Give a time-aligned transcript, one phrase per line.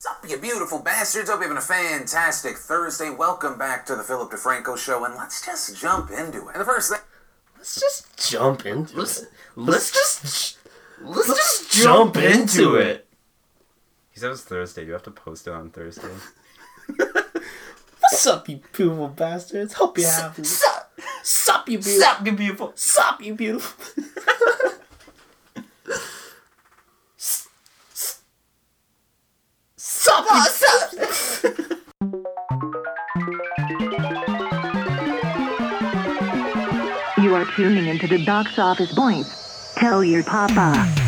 [0.00, 1.28] What's up, you beautiful bastards?
[1.28, 3.10] Hope you're having a fantastic Thursday.
[3.10, 6.52] Welcome back to the Philip DeFranco Show, and let's just jump into it.
[6.52, 7.00] And the first thing,
[7.56, 9.28] Let's just jump into Let's it.
[9.56, 10.58] let's just
[11.02, 12.86] let's, let's just jump jump into into it.
[12.86, 13.08] it.
[14.12, 14.86] He said it was Thursday.
[14.86, 16.06] You have to post it on Thursday.
[18.00, 19.72] What's up, you beautiful bastards?
[19.72, 20.44] Hope you're happy.
[20.44, 20.92] Sup,
[21.24, 22.00] Sup, you beautiful.
[22.06, 22.72] sup, you beautiful.
[22.76, 24.04] Sup, you beautiful.
[30.08, 30.94] Sup, you Sup.
[37.18, 39.74] You are tuning into the box office points.
[39.74, 41.07] Tell your papa.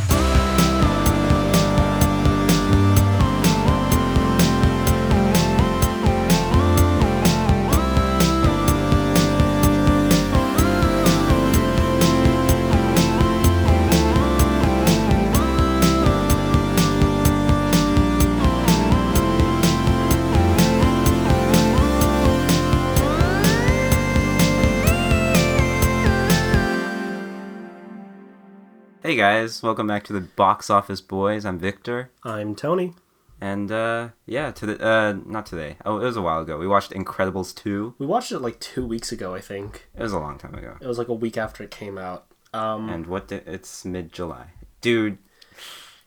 [29.11, 31.45] Hey guys, welcome back to the Box Office Boys.
[31.45, 32.95] I'm Victor, I'm Tony.
[33.41, 35.79] and uh, yeah, to the uh, not today.
[35.85, 36.57] Oh, it was a while ago.
[36.59, 37.97] We watched Incredibles two.
[37.99, 39.89] We watched it like two weeks ago, I think.
[39.97, 40.77] It was a long time ago.
[40.81, 42.27] It was like a week after it came out.
[42.55, 43.27] Um, And what?
[43.27, 45.19] Di- it's mid July, dude.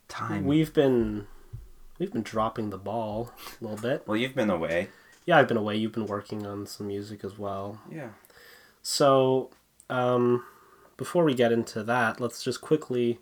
[0.08, 0.45] Time.
[0.45, 1.28] we've been
[2.00, 4.08] we've been dropping the ball a little bit.
[4.08, 4.88] well, you've been away.
[5.26, 5.76] Yeah, I've been away.
[5.76, 7.82] You've been working on some music as well.
[7.92, 8.12] Yeah.
[8.82, 9.50] So,
[9.90, 10.45] um,
[10.97, 13.19] before we get into that, let's just quickly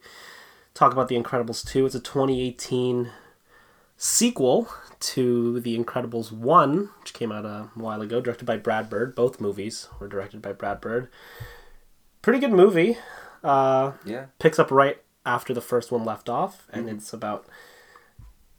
[0.74, 1.86] talk about The Incredibles 2.
[1.86, 3.12] It's a 2018
[3.98, 4.68] sequel
[5.00, 9.16] to The Incredibles 1, which came out a while ago, directed by Brad Bird.
[9.16, 11.10] Both movies were directed by Brad Bird.
[12.22, 12.98] Pretty good movie.
[13.44, 14.26] Uh, Yeah.
[14.40, 17.46] picks up right after the first one left off, and it's about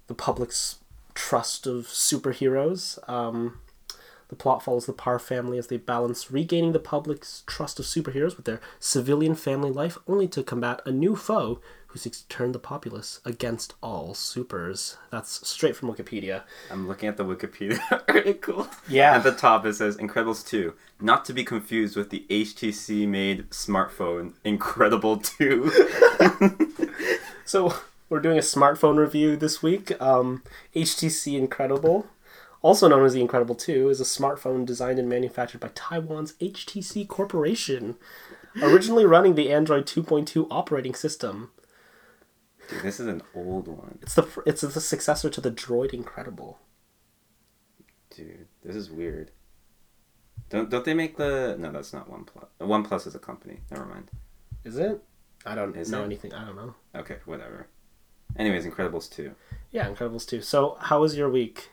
[0.07, 0.77] the public's
[1.15, 2.99] trust of superheroes.
[3.09, 3.59] Um,
[4.33, 8.35] the plot follows the Parr family as they balance regaining the public's trust of superheroes
[8.35, 12.53] with their civilian family life, only to combat a new foe who seeks to turn
[12.53, 14.97] the populace against all supers.
[15.11, 16.45] That's straight from Wikipedia.
[16.71, 18.69] I'm looking at the Wikipedia article.
[18.89, 19.17] Yeah.
[19.17, 23.51] At the top it says Incredibles 2, not to be confused with the HTC made
[23.51, 25.71] smartphone Incredible 2.
[27.45, 27.75] So
[28.09, 30.01] we're doing a smartphone review this week.
[30.01, 30.43] Um,
[30.75, 32.07] HTC Incredible,
[32.63, 37.07] also known as the Incredible 2, is a smartphone designed and manufactured by Taiwan's HTC
[37.09, 37.97] Corporation,
[38.63, 41.51] originally running the Android 2.2 operating system.
[42.71, 43.99] Dude, this is an old one.
[44.03, 46.59] It's the it's the successor to the Droid Incredible.
[48.15, 49.31] Dude, this is weird.
[50.49, 52.47] Don't don't they make the No, that's not OnePlus.
[52.61, 53.61] OnePlus is a company.
[53.71, 54.11] Never mind.
[54.65, 55.03] Is it?
[55.45, 56.05] I don't Is know it?
[56.05, 56.33] anything.
[56.33, 56.75] I don't know.
[56.95, 57.67] Okay, whatever.
[58.39, 59.35] Anyways, Incredibles 2.
[59.73, 60.41] Yeah, Incredibles 2.
[60.41, 61.69] So, how was your week?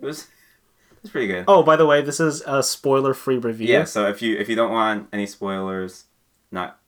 [0.00, 1.44] It was it was pretty good.
[1.48, 3.68] Oh, by the way, this is a spoiler-free review.
[3.68, 6.04] yeah, so if you if you don't want any spoilers,
[6.50, 6.78] not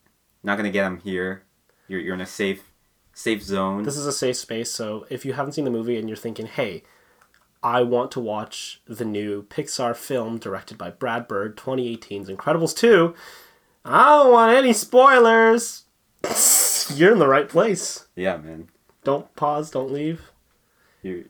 [0.42, 1.42] not going to get them here.
[1.88, 2.70] You're you're in a safe
[3.12, 3.82] safe zone.
[3.84, 6.46] This is a safe space, so if you haven't seen the movie and you're thinking,
[6.46, 6.82] hey,
[7.62, 13.14] I want to watch the new Pixar film directed by Brad Bird, 2018's Incredibles 2,
[13.84, 15.84] I don't want any spoilers.
[16.94, 18.06] You're in the right place.
[18.14, 18.68] yeah, man.
[19.02, 20.30] Don't pause, don't leave.
[21.02, 21.28] You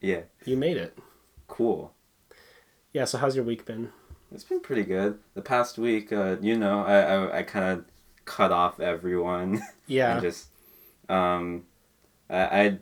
[0.00, 0.96] Yeah, You made it.
[1.48, 1.92] cool.
[2.92, 3.90] Yeah, so how's your week been?
[4.32, 5.18] It's been pretty good.
[5.34, 7.84] The past week, uh, you know, I I, I kind of
[8.24, 10.12] cut off everyone Yeah.
[10.14, 10.48] and just
[11.08, 11.64] um,
[12.30, 12.78] I, I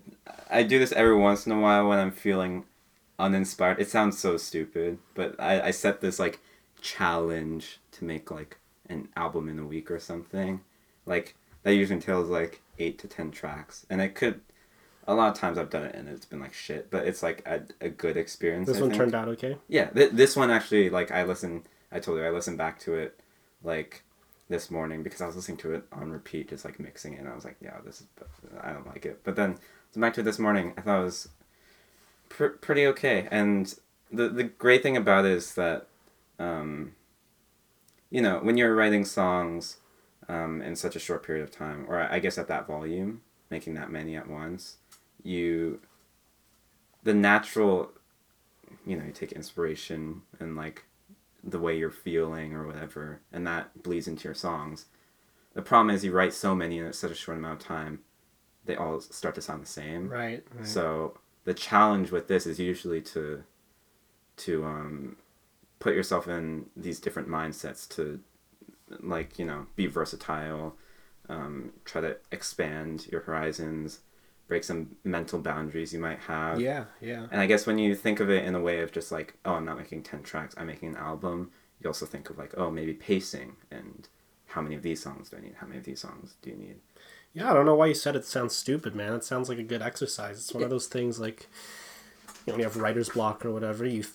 [0.51, 2.65] I do this every once in a while when I'm feeling
[3.19, 3.81] uninspired.
[3.81, 6.41] It sounds so stupid, but I I set this like
[6.83, 10.61] challenge to make like an album in a week or something.
[11.07, 14.41] Like that usually entails like eight to ten tracks, and it could.
[15.09, 17.47] A lot of times I've done it and it's been like shit, but it's like
[17.47, 18.67] a, a good experience.
[18.67, 19.01] this I one think.
[19.01, 19.57] turned out okay?
[19.69, 21.63] Yeah, th- this one actually, like, I listened.
[21.93, 23.19] I told you I listened back to it,
[23.63, 24.03] like,
[24.49, 27.21] this morning because I was listening to it on repeat, just like mixing it.
[27.21, 28.07] And I was like, yeah, this is.
[28.61, 29.21] I don't like it.
[29.25, 29.59] But then
[29.89, 30.73] listened back to it this morning.
[30.77, 31.29] I thought it was
[32.29, 33.29] pr- pretty okay.
[33.31, 33.73] And
[34.11, 35.87] the the great thing about it is that,
[36.39, 36.95] um,
[38.11, 39.79] you know, when you're writing songs,
[40.29, 43.75] um, in such a short period of time, or I guess at that volume, making
[43.75, 44.77] that many at once,
[45.27, 45.81] you.
[47.03, 47.93] The natural
[48.85, 50.85] you know you take inspiration and like
[51.45, 54.87] the way you're feeling or whatever and that bleeds into your songs
[55.55, 58.01] the problem is you write so many in such a short amount of time
[58.65, 60.45] they all start to sound the same Right.
[60.57, 60.67] right.
[60.67, 63.45] so the challenge with this is usually to
[64.39, 65.17] to um,
[65.79, 68.19] put yourself in these different mindsets to
[69.01, 70.75] like you know be versatile
[71.29, 74.01] um, try to expand your horizons
[74.49, 76.61] break some mental boundaries you might have.
[76.61, 77.27] Yeah, yeah.
[77.31, 79.55] And I guess when you think of it in a way of just like, oh,
[79.55, 81.51] I'm not making 10 tracks, I'm making an album,
[81.81, 84.09] you also think of like, oh, maybe pacing and
[84.47, 85.55] how many of these songs do I need?
[85.59, 86.77] How many of these songs do you need?
[87.33, 89.13] Yeah, I don't know why you said it sounds stupid, man.
[89.13, 90.39] It sounds like a good exercise.
[90.39, 91.49] It's one of those things like,
[92.47, 94.15] you know, when you have writer's block or whatever, you th-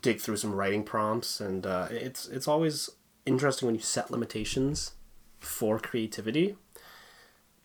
[0.00, 2.90] dig through some writing prompts, and uh, it's it's always
[3.26, 4.92] interesting when you set limitations
[5.40, 6.56] for creativity.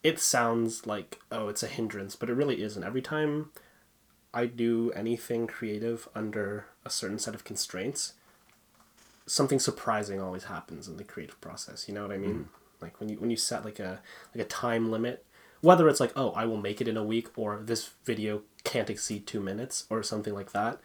[0.04, 2.84] It sounds like oh, it's a hindrance, but it really isn't.
[2.84, 3.52] Every time
[4.34, 8.14] I do anything creative under a certain set of constraints,
[9.26, 11.88] something surprising always happens in the creative process.
[11.88, 12.50] You know what I mean?
[12.82, 14.02] Like when you when you set like a
[14.36, 15.26] like a time limit,
[15.62, 18.90] whether it's like oh I will make it in a week or this video can't
[18.90, 20.80] exceed two minutes or something like that,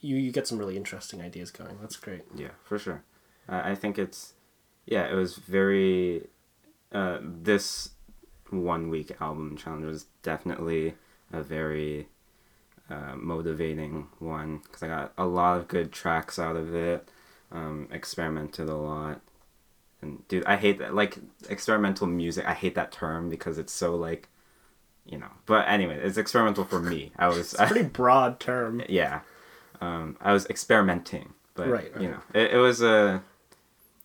[0.00, 1.78] you you get some really interesting ideas going.
[1.80, 2.22] That's great.
[2.34, 3.04] Yeah, for sure.
[3.48, 4.34] I I think it's,
[4.86, 6.26] yeah, it was very,
[6.92, 7.90] uh, this
[8.50, 10.94] one week album challenge was definitely
[11.32, 12.08] a very
[12.90, 17.08] uh, motivating one because I got a lot of good tracks out of it,
[17.52, 19.20] um, experimented a lot.
[20.00, 20.94] And dude, I hate that.
[20.94, 21.18] Like,
[21.48, 24.28] experimental music, I hate that term because it's so, like,
[25.04, 25.30] you know.
[25.44, 27.12] But anyway, it's experimental for me.
[27.18, 27.38] I was.
[27.38, 28.82] It's a pretty broad term.
[28.88, 29.20] yeah
[29.80, 33.20] um, i was experimenting but Right, you know it, it was uh,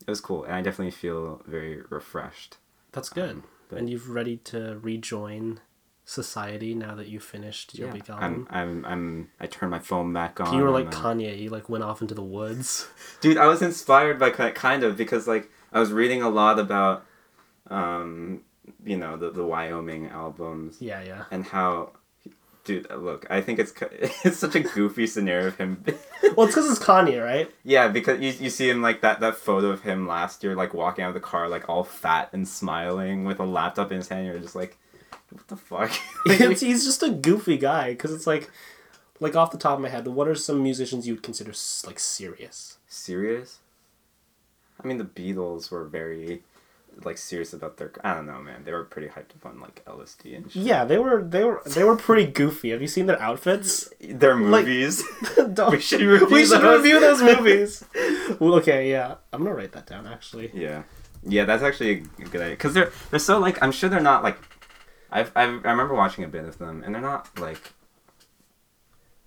[0.06, 2.58] it was cool and i definitely feel very refreshed
[2.92, 3.42] That's good.
[3.42, 5.60] but- and you've ready to rejoin
[6.06, 8.46] society now that you finished your week album.
[8.50, 11.40] I'm, I'm i'm i turned my phone back on you were like I'm- Kanye.
[11.40, 12.88] You like went off into the woods.
[13.22, 17.06] dude i was inspired by kind of because like i was reading a lot about
[17.70, 18.42] um
[18.84, 21.24] you know the, the wyoming albums Yeah, yeah.
[21.32, 21.94] and how
[22.64, 23.74] dude uh, look i think it's
[24.24, 25.84] it's such a goofy scenario of him
[26.36, 27.52] Well, it's because it's Kanye, right?
[27.64, 30.74] Yeah, because you, you see him like that that photo of him last year, like
[30.74, 34.08] walking out of the car, like all fat and smiling with a laptop in his
[34.08, 34.26] hand.
[34.26, 34.78] You're just like,
[35.30, 35.92] what the fuck?
[36.26, 38.50] he's just a goofy guy because it's like
[39.20, 41.52] like off the top of my head what are some musicians you would consider
[41.86, 43.60] like serious serious?
[44.82, 46.44] I mean, the Beatles were very
[47.04, 47.92] like serious about their.
[48.04, 48.64] I don't know, man.
[48.64, 50.62] They were pretty hyped up on like LSD and shit.
[50.64, 54.36] yeah they were they were they were pretty goofy have you seen their outfits Their
[54.36, 55.04] movies.
[55.54, 56.78] Don't- We should review we should those.
[56.82, 57.84] review those movies
[58.40, 60.84] well, okay yeah i'm gonna write that down actually yeah,
[61.24, 61.46] yeah.
[61.46, 64.38] That's actually a good idea because they're they're so like I'm sure they're not like.
[65.12, 67.74] I've, I've I remember watching a bit of them and they're not like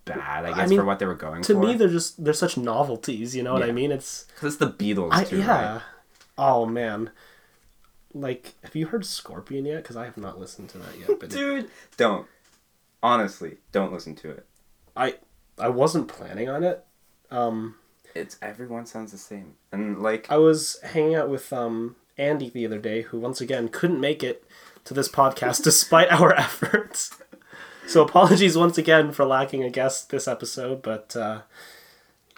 [0.04, 0.44] bad.
[0.44, 1.60] I guess mean, for what they were going to for.
[1.60, 4.70] me they're just they're such novelties you know what i mean it's Because it's the
[4.70, 5.82] Beatles, I, too, yeah right?
[6.38, 7.10] oh man
[8.20, 11.30] like have you heard scorpion yet because i have not listened to that yet but
[11.30, 12.26] Dude, don't.
[13.02, 14.46] Honestly, don't listen to it.
[14.96, 15.14] i
[15.58, 16.84] i wasn't planning on it
[17.30, 17.76] um
[18.14, 22.64] It's everyone sounds the same, and like I was hanging out with um, Andy the
[22.64, 24.44] other day, who once again couldn't make it
[24.84, 27.14] to this podcast despite our efforts.
[27.86, 31.42] So apologies once again for lacking a guest this episode, but uh,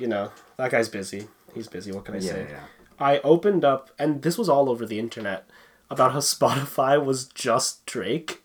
[0.00, 1.28] you know that guy's busy.
[1.54, 1.92] He's busy.
[1.92, 2.46] What can I yeah, say?
[2.50, 2.64] yeah.
[2.98, 5.48] I opened up, and this was all over the internet
[5.90, 8.42] about how Spotify was just Drake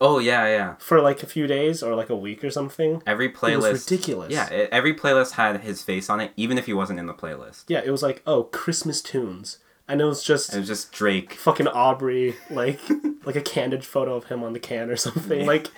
[0.00, 0.74] Oh yeah, yeah.
[0.78, 3.02] for like a few days or like a week or something.
[3.06, 3.72] Every playlist.
[3.72, 4.32] was ridiculous.
[4.32, 7.14] Yeah, it, every playlist had his face on it, even if he wasn't in the
[7.14, 7.64] playlist.
[7.66, 9.58] Yeah, it was like oh Christmas tunes,
[9.88, 11.32] and it was just It was just Drake.
[11.34, 12.78] fucking Aubrey, like
[13.24, 15.44] like a candid photo of him on the can or something.
[15.44, 15.68] Like,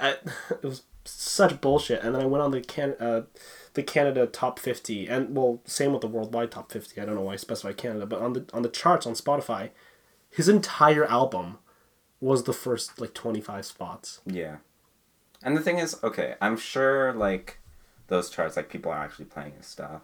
[0.00, 0.16] I,
[0.50, 2.02] it was such bullshit.
[2.02, 3.22] And then I went on the can uh,
[3.74, 7.00] the Canada top fifty, and well, same with the worldwide top fifty.
[7.00, 9.70] I don't know why I specify Canada, but on the on the charts on Spotify,
[10.30, 11.58] his entire album
[12.20, 14.20] was the first like twenty five spots.
[14.26, 14.56] Yeah.
[15.42, 17.60] And the thing is, okay, I'm sure like
[18.08, 20.02] those charts, like people are actually playing his stuff,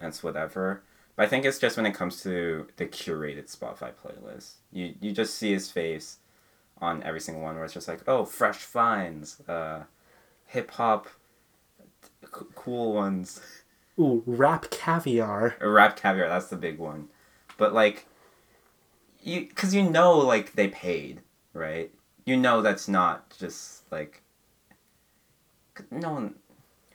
[0.00, 0.82] and it's whatever.
[1.14, 5.12] But I think it's just when it comes to the curated Spotify playlist, you you
[5.12, 6.18] just see his face
[6.78, 9.84] on every single one, where it's just like, oh, fresh finds, uh,
[10.44, 11.08] hip hop,
[12.22, 13.40] c- cool ones,
[13.98, 15.56] Ooh, rap caviar.
[15.62, 16.28] or rap caviar.
[16.28, 17.08] That's the big one.
[17.56, 18.04] But like,
[19.26, 21.20] you because you know like they paid,
[21.52, 21.90] right?
[22.24, 24.22] You know that's not just like
[25.90, 26.34] No one,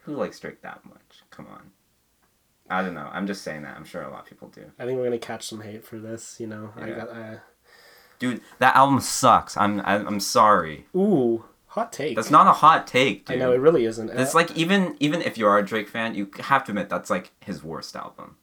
[0.03, 1.23] who likes Drake that much?
[1.29, 1.71] Come on.
[2.69, 3.09] I don't know.
[3.11, 3.75] I'm just saying that.
[3.75, 4.71] I'm sure a lot of people do.
[4.79, 6.39] I think we're gonna catch some hate for this.
[6.39, 7.09] You know, I got.
[7.09, 7.35] Uh,
[8.17, 9.57] Dude, that album sucks.
[9.57, 10.85] I'm I'm, sorry.
[10.95, 12.15] ooh, hot take.
[12.15, 14.09] That's not a hot take, I know it really isn't.
[14.11, 16.87] It's Uh, like even even if you are a Drake fan, you have to admit
[16.87, 18.37] that's like his worst album.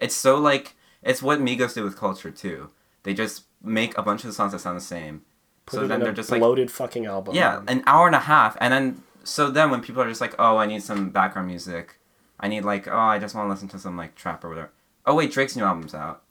[0.00, 2.62] It's so like it's what Migos did with Culture II.
[3.02, 5.22] They just make a bunch of songs that sound the same.
[5.66, 7.34] put so then they're just like bloated fucking album.
[7.34, 10.34] yeah, an hour and a half, and then so then when people are just like,
[10.38, 11.98] oh, I need some background music,
[12.40, 14.70] I need like oh, I just want to listen to some like trap or whatever.
[15.06, 16.22] Oh wait, Drake's new album's out.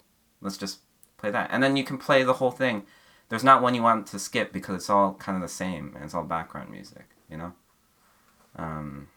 [0.42, 0.80] Let's just
[1.18, 2.84] play that, and then you can play the whole thing.
[3.30, 6.04] there's not one you want to skip because it's all kind of the same and
[6.04, 7.08] it's all background music.
[7.30, 7.54] You know.
[8.58, 9.08] Um,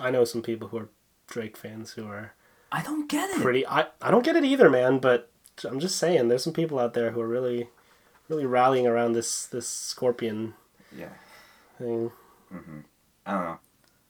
[0.00, 0.88] I know some people who are
[1.28, 2.34] Drake fans who are
[2.72, 3.40] I don't get it.
[3.40, 3.66] pretty.
[3.66, 4.98] I I don't get it either, man.
[4.98, 5.29] But
[5.64, 7.68] I'm just saying, there's some people out there who are really,
[8.28, 10.54] really rallying around this this Scorpion
[10.96, 11.10] Yeah.
[11.78, 12.10] thing.
[12.52, 12.84] Mhm.
[13.26, 13.58] I don't know.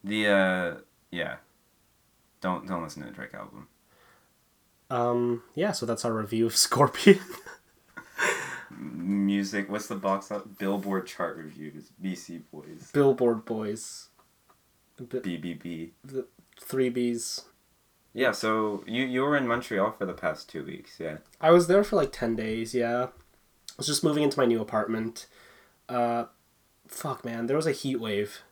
[0.04, 0.74] The uh,
[1.10, 1.36] yeah.
[2.40, 3.68] Don't don't listen to the Drake album.
[4.88, 5.72] Um, yeah.
[5.72, 7.20] So that's our review of Scorpion.
[8.70, 9.68] Music.
[9.70, 10.58] What's the box up?
[10.58, 11.90] Billboard chart reviews.
[12.02, 12.90] BC Boys.
[12.92, 14.08] Billboard Boys.
[14.96, 15.90] B- BBB.
[16.04, 16.26] the
[16.60, 17.44] three Bs.
[18.12, 18.32] Yeah.
[18.32, 20.98] So you you were in Montreal for the past two weeks.
[20.98, 21.18] Yeah.
[21.40, 23.04] I was there for like 10 days, yeah.
[23.04, 25.26] I was just moving into my new apartment.
[25.88, 26.26] Uh,
[26.86, 27.46] fuck, man.
[27.46, 28.42] There was a heat wave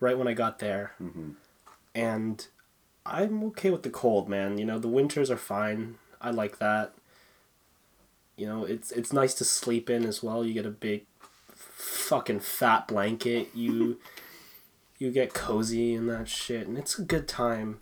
[0.00, 0.92] right when I got there.
[1.94, 2.46] And
[3.06, 4.58] I'm okay with the cold, man.
[4.58, 5.96] You know, the winters are fine.
[6.20, 6.94] I like that.
[8.36, 10.44] You know, it's it's nice to sleep in as well.
[10.44, 11.04] You get a big
[11.54, 13.50] fucking fat blanket.
[13.54, 13.98] You
[14.98, 17.80] you get cozy and that shit and it's a good time.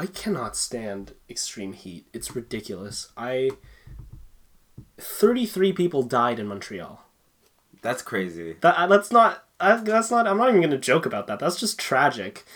[0.00, 2.06] I cannot stand extreme heat.
[2.14, 3.12] It's ridiculous.
[3.18, 3.50] I
[4.96, 7.04] 33 people died in Montreal.
[7.82, 8.56] That's crazy.
[8.62, 11.38] That uh, that's not I, that's not I'm not even going to joke about that.
[11.38, 12.46] That's just tragic.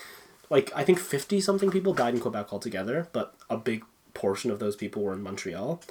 [0.49, 3.85] Like I think 50 something people died in Quebec altogether, but a big
[4.15, 5.83] portion of those people were in Montreal.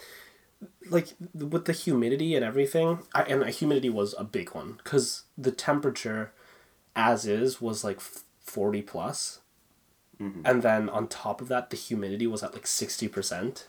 [0.89, 5.25] Like with the humidity and everything, I, and the humidity was a big one cuz
[5.37, 6.33] the temperature
[6.95, 9.41] as is was like 40 plus.
[10.19, 13.65] And then on top of that the humidity was at like 60%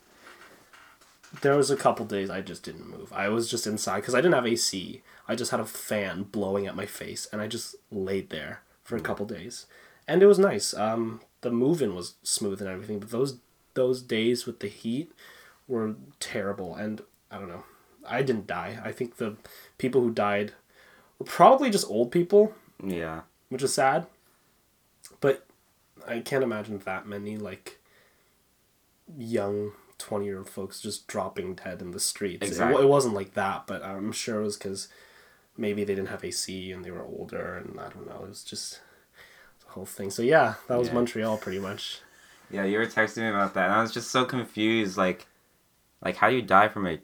[1.43, 3.13] there was a couple days I just didn't move.
[3.13, 5.03] I was just inside because I didn't have AC.
[5.27, 8.95] I just had a fan blowing at my face, and I just laid there for
[8.95, 9.67] a couple days,
[10.07, 10.75] and it was nice.
[10.75, 13.39] Um, the move-in was smooth and everything, but those
[13.75, 15.11] those days with the heat
[15.67, 16.77] were terrible.
[16.77, 17.01] And
[17.33, 17.65] I don't know.
[18.09, 18.79] I didn't die.
[18.85, 19.35] I think the
[19.77, 20.53] people who died
[21.19, 23.23] were probably just old people, Yeah.
[23.49, 24.07] which is sad.
[26.07, 27.79] I can't imagine that many like
[29.19, 32.43] young twenty year old folks just dropping dead in the streets.
[32.45, 32.83] It- Exactly.
[32.83, 34.89] It, wasn't like that, but I'm sure it was because
[35.57, 38.25] maybe they didn't have AC and they were older, and I don't know.
[38.25, 38.81] It was just
[39.65, 40.11] the whole thing.
[40.11, 40.95] So yeah, that was Yeah.
[40.95, 42.01] Montreal pretty much.
[42.51, 44.97] Yeah, you were texting me about that, and I was just so confused.
[44.97, 45.27] Like,
[46.03, 46.99] like how do you die from a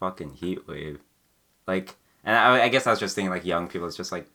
[0.00, 1.00] fucking heat wave?
[1.66, 3.86] Like, and I, I guess I was just thinking like young people.
[3.86, 4.26] It's just like,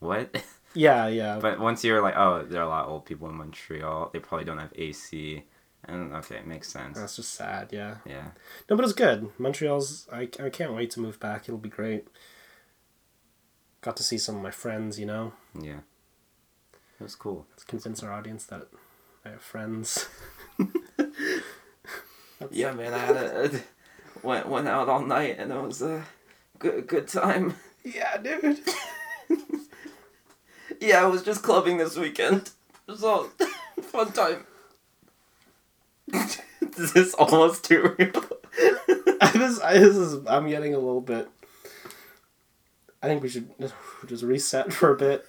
[0.00, 0.34] what?
[0.74, 1.38] Yeah, yeah.
[1.40, 4.10] but once you're like, oh, there are a lot of old people in Montreal.
[4.12, 5.42] They probably don't have AC,
[5.84, 6.98] and okay, it makes sense.
[6.98, 7.68] that's just sad.
[7.72, 7.96] Yeah.
[8.06, 8.28] Yeah.
[8.68, 9.30] No, but it's good.
[9.38, 10.06] Montreal's.
[10.12, 11.44] I, I can't wait to move back.
[11.48, 12.06] It'll be great.
[13.80, 14.98] Got to see some of my friends.
[15.00, 15.80] You know, Yeah.
[17.00, 17.46] It was cool.
[17.50, 18.68] Let's convince our audience that
[19.24, 20.06] I have friends.
[22.50, 23.60] Yeah, man, I had a,
[24.22, 26.04] went went out all night, and it was a
[26.58, 27.54] good good time.
[27.84, 28.60] yeah, dude.
[30.80, 32.50] Yeah, I was just clubbing this weekend.
[32.88, 33.28] It was all
[33.82, 34.46] fun time.
[36.10, 38.12] this is almost too real.
[39.34, 40.26] this, I, this is.
[40.26, 41.28] I'm getting a little bit.
[43.02, 43.50] I think we should
[44.06, 45.26] just reset for a bit.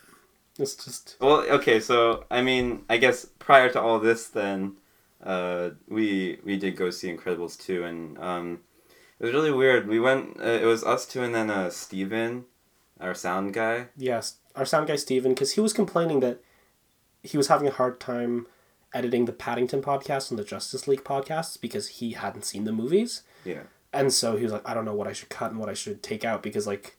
[0.57, 1.17] It's just.
[1.19, 4.77] Well, okay, so I mean, I guess prior to all this, then
[5.21, 8.61] uh, we we did go see Incredibles two, and um,
[9.19, 9.87] it was really weird.
[9.87, 10.39] We went.
[10.39, 12.45] Uh, it was us two, and then uh, Steven,
[12.99, 13.87] our sound guy.
[13.97, 16.39] Yes, our sound guy Steven, because he was complaining that
[17.23, 18.47] he was having a hard time
[18.93, 23.23] editing the Paddington podcast and the Justice League podcasts because he hadn't seen the movies.
[23.45, 23.63] Yeah.
[23.93, 25.73] And so he was like, I don't know what I should cut and what I
[25.73, 26.97] should take out because like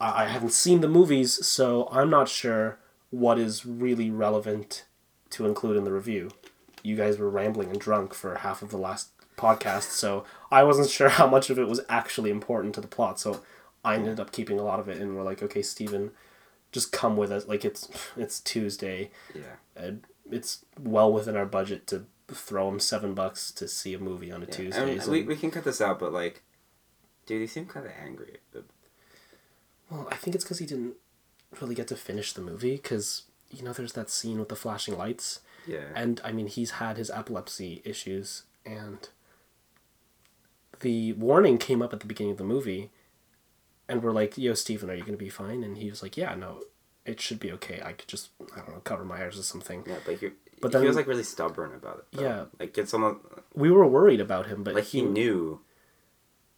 [0.00, 2.78] I, I haven't seen the movies, so I'm not sure
[3.10, 4.84] what is really relevant
[5.30, 6.30] to include in the review.
[6.82, 10.88] You guys were rambling and drunk for half of the last podcast, so I wasn't
[10.90, 13.18] sure how much of it was actually important to the plot.
[13.20, 13.42] So
[13.84, 16.12] I ended up keeping a lot of it, and we're like, okay, Steven,
[16.76, 17.46] just come with us.
[17.48, 19.56] Like it's it's Tuesday, Yeah.
[19.74, 24.30] and it's well within our budget to throw him seven bucks to see a movie
[24.32, 24.82] on a Tuesday.
[24.82, 26.42] I mean, so- we, we can cut this out, but like,
[27.26, 28.38] dude, he seemed kind of angry.
[29.90, 30.94] Well, I think it's because he didn't
[31.60, 32.76] really get to finish the movie.
[32.76, 35.84] Because you know, there's that scene with the flashing lights, Yeah.
[35.94, 39.08] and I mean, he's had his epilepsy issues, and
[40.80, 42.90] the warning came up at the beginning of the movie,
[43.88, 46.34] and we're like, "Yo, Steven, are you gonna be fine?" And he was like, "Yeah,
[46.34, 46.62] no,
[47.04, 47.80] it should be okay.
[47.84, 50.72] I could just, I don't know, cover my ears or something." yeah, but he, But
[50.72, 52.04] then- he was like really stubborn about it.
[52.12, 52.22] though.
[52.22, 52.44] Yeah.
[52.58, 53.20] Like, get someone
[53.54, 55.60] We were worried about him, but like he knew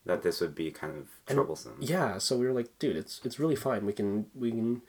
[0.04, 1.76] that this would be kind of And- troublesome.
[1.80, 3.84] Yeah, so we were like, dude, it's it's really fine.
[3.86, 4.82] We can we can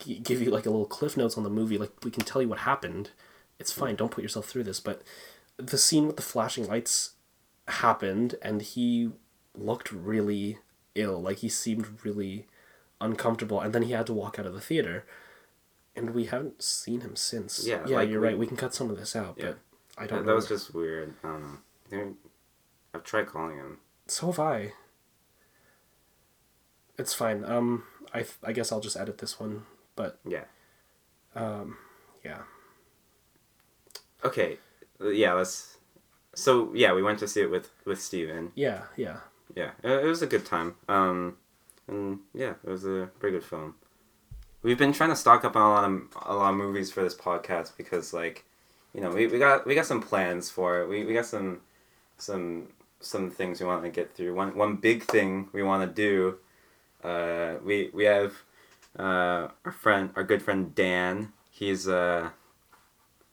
[0.00, 1.78] g- give you like a little cliff notes on the movie.
[1.78, 3.10] Like we can tell you what happened.
[3.60, 3.94] It's fine.
[3.96, 4.80] Don't put yourself through this.
[4.80, 5.02] But
[5.58, 7.12] the scene with the flashing lights
[7.68, 9.12] happened, and he
[9.56, 10.58] looked really
[10.94, 11.20] ill.
[11.20, 12.46] Like he seemed really
[13.00, 15.04] uncomfortable, and then he had to walk out of the theater.
[15.96, 17.64] And we haven't seen him since.
[17.66, 18.38] Yeah, yeah, like, you're we- right.
[18.38, 19.44] We can cut some of this out, Yeah.
[19.46, 19.58] but
[19.96, 20.26] I don't That, know.
[20.32, 21.14] that was just weird.
[21.22, 21.60] I don't
[21.92, 22.16] know.
[22.92, 23.78] I've tried calling him.
[24.08, 24.72] So have I.
[26.98, 27.44] It's fine.
[27.44, 30.44] Um, I th- I guess I'll just edit this one, but Yeah.
[32.24, 32.42] yeah.
[34.24, 34.58] Okay.
[35.00, 35.34] uh, Yeah.
[35.34, 35.78] Let's.
[36.34, 38.52] So yeah, we went to see it with with Steven.
[38.54, 39.20] Yeah, yeah.
[39.54, 40.74] Yeah, it was a good time.
[40.88, 41.36] Um,
[41.86, 43.74] and yeah, it was a pretty good film.
[44.62, 47.02] We've been trying to stock up on a lot of a lot of movies for
[47.02, 48.44] this podcast because, like,
[48.94, 50.88] you know, we, we got we got some plans for it.
[50.88, 51.60] We, we got some
[52.16, 52.68] some
[53.00, 54.34] some things we want to get through.
[54.34, 56.38] One one big thing we want to do.
[57.06, 58.32] Uh, we we have
[58.98, 61.32] uh, our friend, our good friend Dan.
[61.50, 62.32] He's a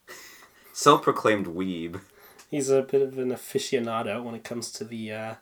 [0.73, 2.01] self-proclaimed weeb.
[2.49, 5.35] He's a bit of an aficionado when it comes to the uh,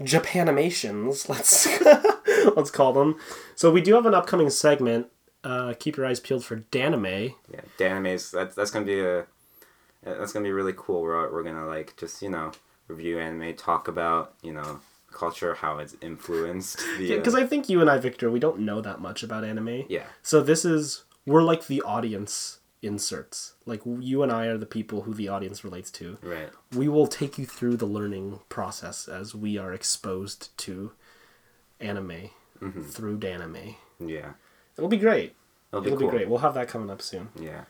[0.00, 1.28] Japanimations.
[1.28, 1.66] Let's
[2.56, 3.18] let's call them.
[3.54, 5.08] So we do have an upcoming segment.
[5.44, 7.34] Uh, keep your eyes peeled for Danime.
[7.52, 9.26] Yeah, Danime's that's that's gonna be a
[10.02, 11.02] that's gonna be really cool.
[11.02, 12.52] We're we're gonna like just you know
[12.88, 14.80] review anime, talk about you know
[15.12, 17.16] culture, how it's influenced the.
[17.16, 19.84] Because uh, I think you and I, Victor, we don't know that much about anime.
[19.88, 23.54] yeah, So this is we're like the audience inserts.
[23.66, 26.18] Like you and I are the people who the audience relates to.
[26.22, 26.48] right.
[26.74, 30.92] We will take you through the learning process as we are exposed to
[31.80, 32.30] anime
[32.90, 33.76] through Danime.
[34.04, 34.32] Yeah,
[34.76, 35.34] It'll be great.
[35.72, 36.08] it'll be It'll cool.
[36.10, 36.28] be great.
[36.28, 37.28] We'll have that coming up soon.
[37.40, 37.64] Yeah,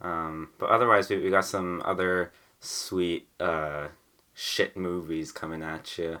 [0.00, 3.88] um, but otherwise we we got some other sweet uh
[4.34, 6.20] shit movies coming at you.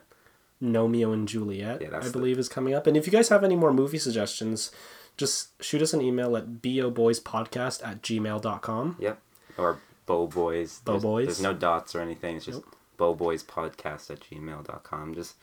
[0.60, 2.86] Gnomeo and Juliet, Yeah, I the- believe, is coming up.
[2.88, 4.72] And if you guys have any more movie suggestions,
[5.18, 8.96] just shoot us an email at boboyspodcast at gmail.com.
[8.98, 9.20] Yep,
[9.58, 10.80] or Bow Boys.
[10.84, 11.26] Bow There's- Boys.
[11.26, 12.36] There's no dots or anything.
[12.36, 12.62] It's just
[12.96, 15.14] Bow Boys Podcast at gmail.com.
[15.14, 15.34] Just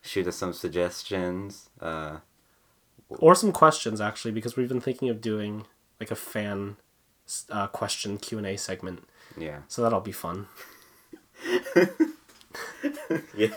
[0.00, 1.68] shoot us some suggestions.
[1.80, 2.18] Uh,
[3.10, 5.66] Or some questions, actually, because we've been thinking of doing
[6.00, 6.76] like a fan
[7.50, 9.04] uh, question Q&A segment.
[9.36, 9.60] yeah.
[9.68, 10.46] So that'll be fun.
[13.36, 13.48] Yeah.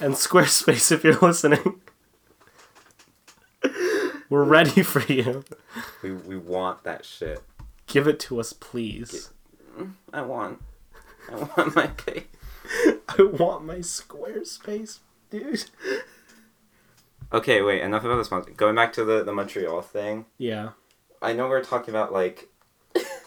[0.00, 1.80] And Squarespace, if you're listening,
[4.28, 5.44] we're ready for you.
[6.02, 7.42] We, we want that shit.
[7.86, 9.30] Give it to us, please.
[10.12, 10.62] I want.
[11.30, 12.24] I want my pay.
[13.08, 14.98] I want my Squarespace,
[15.30, 15.64] dude.
[17.32, 17.82] Okay, wait.
[17.82, 18.42] Enough about this one.
[18.56, 20.26] Going back to the the Montreal thing.
[20.38, 20.70] Yeah,
[21.22, 22.48] I know we're talking about like,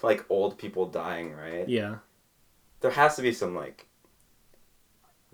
[0.03, 1.67] like old people dying, right?
[1.67, 1.95] yeah.
[2.81, 3.85] There has to be some like,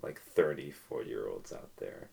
[0.02, 2.10] like 30, 40 year olds out there.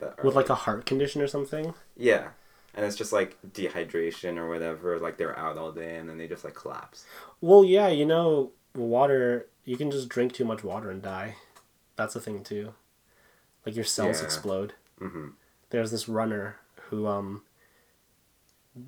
[0.00, 1.72] That are, With like a heart condition or something.
[1.96, 2.28] yeah,
[2.76, 4.98] and it's just like dehydration or whatever.
[4.98, 7.04] Like they're out all day and then they just like collapse.
[7.40, 11.36] Well, yeah, you know, water, you can just drink too much water and die.
[11.96, 12.74] That's a thing too.
[13.64, 14.24] Like your cells Yeah.
[14.26, 14.74] explode.
[15.00, 15.28] Mm-hmm.
[15.70, 16.56] There's this runner
[16.90, 17.42] who, um,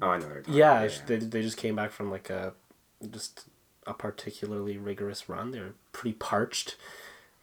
[0.02, 0.26] Oh, I know.
[0.26, 2.52] what you're talking yeah, about, They, they just came back from like a,
[3.10, 3.46] just
[3.86, 5.50] a particularly rigorous run.
[5.50, 6.76] They were pretty parched.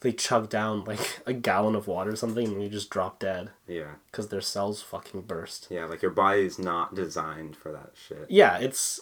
[0.01, 3.51] They chug down like a gallon of water or something and you just drop dead
[3.67, 3.95] yeah.
[4.11, 5.67] because their cells fucking burst.
[5.69, 8.25] Yeah, like your body's not designed for that shit.
[8.29, 9.01] yeah, it's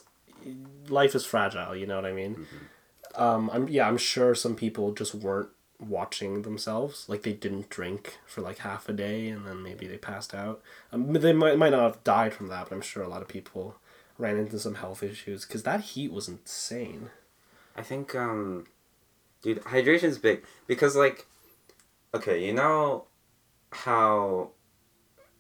[0.87, 1.75] life is fragile.
[1.75, 2.47] You know what I mean?
[3.15, 7.07] Um, I'm yeah, I'm sure some people just weren't watching themselves.
[7.07, 10.61] Like they didn't drink for like half a day, and then maybe they passed out.
[10.91, 13.27] Um, they might might not have died from that, but I'm sure a lot of
[13.27, 13.75] people
[14.17, 17.09] ran into some health issues because that heat was insane.
[17.75, 18.67] I think, um,
[19.43, 21.27] dude, hydration's big because, like,
[22.15, 23.05] okay, you know
[23.71, 24.49] how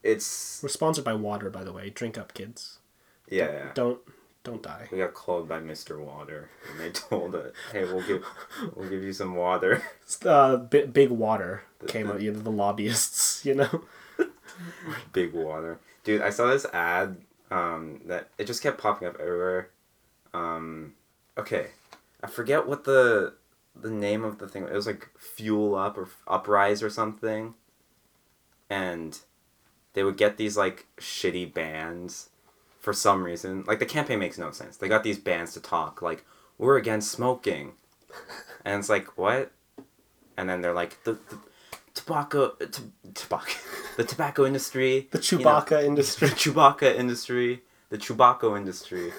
[0.03, 1.89] it's We're sponsored by water, by the way.
[1.89, 2.79] Drink up, kids.
[3.27, 3.51] yeah.
[3.51, 3.71] yeah.
[3.73, 3.99] Don't
[4.43, 4.89] don't die.
[4.91, 5.97] We got called by Mr.
[5.97, 8.23] Water, and they told us, "Hey, we'll give
[8.75, 9.81] we'll give you some water."
[10.25, 12.21] Uh, bi- big water came out.
[12.21, 13.43] You know, the lobbyists.
[13.45, 13.83] You know.
[15.11, 16.21] Big water, dude.
[16.21, 17.17] I saw this ad
[17.49, 19.69] um, that it just kept popping up everywhere.
[20.33, 20.93] Um,
[21.37, 21.67] okay,
[22.23, 23.33] I forget what the
[23.79, 24.63] the name of the thing.
[24.63, 27.53] It was like Fuel Up or Uprise or something,
[28.69, 29.19] and
[29.93, 32.29] they would get these like shitty bands
[32.79, 33.63] for some reason.
[33.67, 34.77] Like the campaign makes no sense.
[34.77, 36.25] They got these bands to talk like
[36.57, 37.73] we're against smoking,
[38.65, 39.51] and it's like what?
[40.37, 41.13] And then they're like the.
[41.13, 41.37] the
[41.95, 42.81] Tobacco, uh, t-
[43.13, 43.51] tobacco,
[43.97, 46.27] the tobacco industry, The you know, Chewbacca the industry.
[46.29, 49.13] Chewbacca industry, the Chewbacca industry,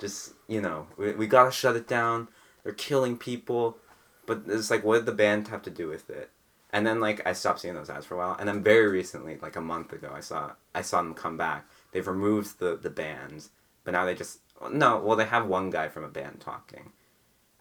[0.00, 2.26] just you know, we, we gotta shut it down.
[2.64, 3.78] They're killing people,
[4.26, 6.30] but it's like, what did the band have to do with it?
[6.70, 9.38] And then like I stopped seeing those ads for a while, and then very recently,
[9.40, 11.66] like a month ago, I saw I saw them come back.
[11.92, 13.50] They've removed the the bands,
[13.84, 14.98] but now they just no.
[14.98, 16.92] Well, they have one guy from a band talking,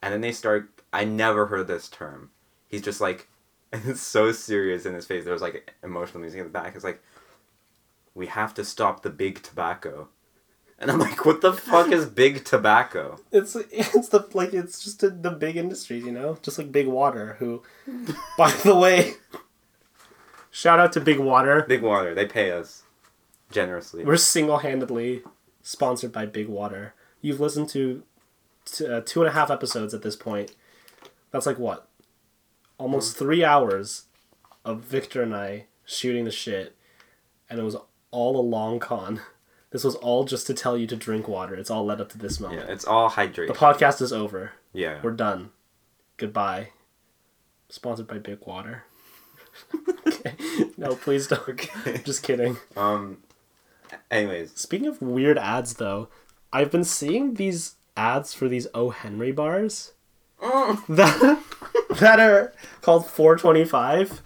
[0.02, 0.70] and then they start.
[0.92, 2.32] I never heard this term.
[2.68, 3.28] He's just like,
[3.72, 5.24] and it's so serious in his face.
[5.24, 6.76] There was like emotional music in the back.
[6.76, 7.02] It's like,
[8.14, 10.10] we have to stop the big tobacco.
[10.78, 13.20] And I'm like, what the fuck is big tobacco?
[13.32, 16.88] It's it's the like it's just a, the big industries, you know, just like Big
[16.88, 17.38] Water.
[17.40, 17.64] Who,
[18.38, 19.14] by the way,
[20.52, 21.64] shout out to Big Water.
[21.68, 22.84] Big water, they pay us
[23.52, 24.04] generously.
[24.04, 25.24] We're single handedly
[25.62, 26.94] sponsored by Big Water.
[27.22, 28.04] You've listened to
[28.66, 30.56] t- uh, two and a half episodes at this point.
[31.32, 31.88] That's like what,
[32.78, 34.04] almost three hours
[34.66, 36.76] of Victor and I shooting the shit,
[37.50, 37.78] and it was
[38.12, 39.22] all a long con.
[39.76, 41.54] This was all just to tell you to drink water.
[41.54, 42.62] It's all led up to this moment.
[42.66, 43.48] yeah, it's all hydrated.
[43.48, 44.54] The podcast is over.
[44.72, 45.02] yeah.
[45.04, 45.50] We're done.
[46.16, 46.70] Goodbye.
[47.68, 48.86] Sponsored by Big Water.
[50.08, 50.36] okay.
[50.78, 51.50] No, please don't.
[51.50, 51.98] Okay.
[52.06, 52.56] Just kidding.
[52.78, 53.18] Um.
[54.10, 56.08] Anyways, Speaking of weird ads, though,
[56.54, 58.92] I've been seeing these ads for these O.
[58.92, 59.92] Henry bars
[60.42, 61.44] that
[62.00, 64.22] that are called 425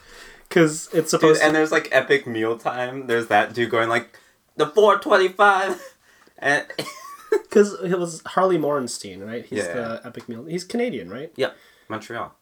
[0.47, 3.07] because it's dude, supposed and there's like epic meal time.
[3.07, 4.15] There's that dude going like
[4.59, 5.95] the 425,
[6.37, 6.65] and
[7.31, 9.45] because it was Harley Morenstein, right?
[9.45, 9.73] He's Yeah.
[9.73, 10.45] the epic meal.
[10.45, 11.31] He's Canadian, right?
[11.35, 12.35] yep, Montreal.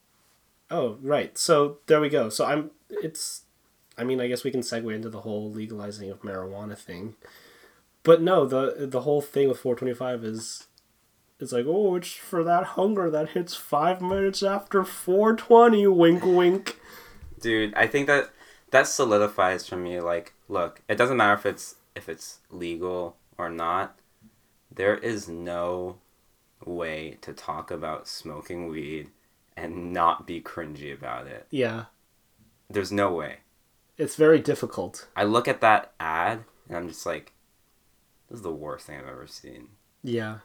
[0.70, 1.38] Oh, right.
[1.38, 2.28] So there we go.
[2.30, 2.72] So I'm.
[2.90, 3.44] It's.
[3.98, 7.16] I mean, I guess we can segue into the whole legalizing of marijuana thing,
[8.04, 10.68] but no the the whole thing with 425 is.
[11.40, 15.86] It's like, oh, it's for that hunger that hits five minutes after 420.
[15.88, 16.80] Wink, wink.
[17.40, 18.32] dude i think that
[18.72, 23.50] that solidifies for me like look it doesn't matter if it's if it's legal or
[23.50, 23.98] not
[24.72, 25.98] there is no
[26.66, 29.10] way to talk about smoking weed
[29.56, 31.86] and not be cringy about it Yeah,
[32.70, 33.38] there's no way
[33.98, 35.08] it's very difficult.
[35.16, 37.34] i look at that ad and i'm just like
[38.30, 39.70] this is the worst thing i've ever seen
[40.04, 40.40] Yeah.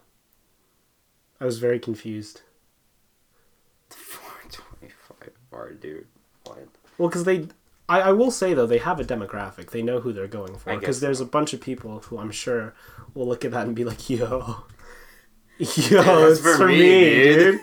[1.40, 2.42] I was very confused.
[3.90, 6.06] 425 bar dude
[6.44, 7.48] what Well, because they,
[7.88, 9.70] I, I will say though, they have a demographic.
[9.70, 10.78] They know who they're going for.
[10.78, 12.74] Because there's a bunch of people who I'm sure
[13.14, 14.18] will look at that and be like, "Yo,
[15.58, 17.60] yo, it's for for, me, me, dude." dude."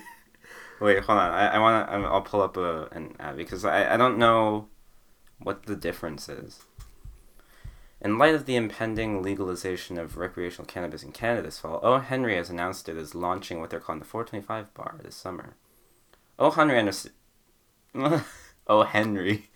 [0.79, 1.31] Wait, hold on.
[1.31, 1.93] I, I want to.
[2.07, 4.67] I'll pull up a, an ad because I, I don't know
[5.39, 6.63] what the difference is.
[8.01, 11.99] In light of the impending legalization of recreational cannabis in Canada this fall, O.
[11.99, 15.55] Henry has announced it is launching what they're calling the 425 bar this summer.
[16.37, 16.49] O.
[16.51, 17.17] Henry understands.
[18.67, 18.83] o.
[18.83, 19.48] Henry.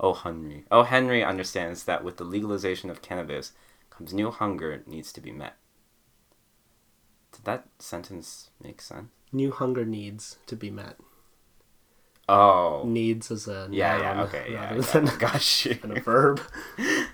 [0.00, 0.14] O.
[0.14, 0.64] Henry.
[0.70, 0.82] O.
[0.82, 3.52] Henry understands that with the legalization of cannabis
[3.90, 5.56] comes new hunger needs to be met.
[7.32, 9.08] Did that sentence make sense?
[9.32, 10.96] New hunger needs to be met.
[12.28, 12.82] Oh.
[12.84, 14.64] Needs as a Yeah, noun yeah, okay, yeah.
[14.64, 14.82] rather yeah.
[14.92, 15.64] than Gosh.
[15.82, 16.40] than a verb.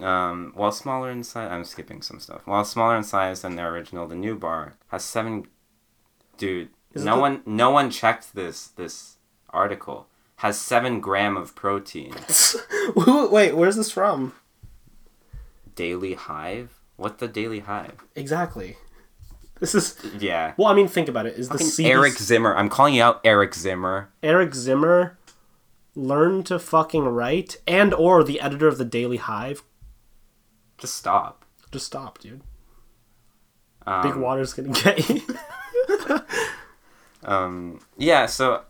[0.00, 2.42] Um, while smaller in size, I'm skipping some stuff.
[2.44, 5.48] While smaller in size than their original, the new bar has seven.
[6.36, 9.16] Dude, Is no the- one, no one checked this this
[9.50, 10.06] article.
[10.38, 12.14] Has seven gram of protein.
[12.94, 14.34] Who- Wait, where's this from?
[15.74, 16.78] Daily Hive.
[16.96, 18.04] What the Daily Hive?
[18.16, 18.76] Exactly.
[19.60, 20.54] This is Yeah.
[20.56, 20.68] well.
[20.68, 21.34] I mean, think about it.
[21.34, 22.54] Is the Fucking CDC Eric Zimmer.
[22.56, 24.10] I'm calling you out, Eric Zimmer.
[24.22, 25.18] Eric Zimmer
[25.96, 29.62] learn to fucking write and or the editor of the Daily Hive?
[30.78, 31.44] Just stop.
[31.72, 32.42] Just stop, dude.
[33.86, 35.20] Um, Big water's gonna get you.
[37.24, 38.62] Um, yeah, so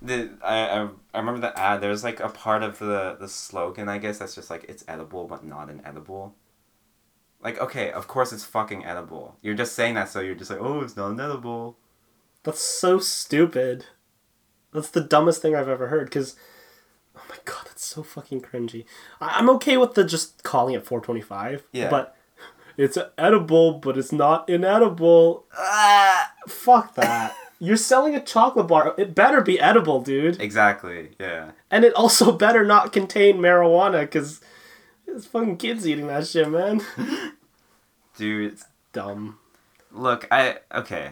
[0.00, 1.80] the I, I I remember the ad.
[1.80, 5.26] There's like a part of the the slogan, I guess, that's just like it's edible
[5.26, 6.34] but not an edible.
[7.42, 9.36] Like, okay, of course it's fucking edible.
[9.42, 11.76] You're just saying that so you're just like, oh, it's not an edible.
[12.42, 13.86] That's so stupid.
[14.72, 16.04] That's the dumbest thing I've ever heard.
[16.06, 16.36] Because,
[17.16, 18.84] oh my god, that's so fucking cringy.
[19.20, 21.64] I- I'm okay with the just calling it 425.
[21.72, 21.88] Yeah.
[21.90, 22.14] But
[22.76, 25.46] it's edible, but it's not inedible.
[25.56, 27.34] Ah, fuck that.
[27.62, 28.94] You're selling a chocolate bar.
[28.96, 30.40] It better be edible, dude.
[30.40, 31.10] Exactly.
[31.20, 31.52] Yeah.
[31.70, 34.40] And it also better not contain marijuana, because
[35.06, 36.80] it's fucking kids eating that shit, man.
[38.16, 39.38] Dude, it's Dumb.
[39.92, 41.10] look, I okay.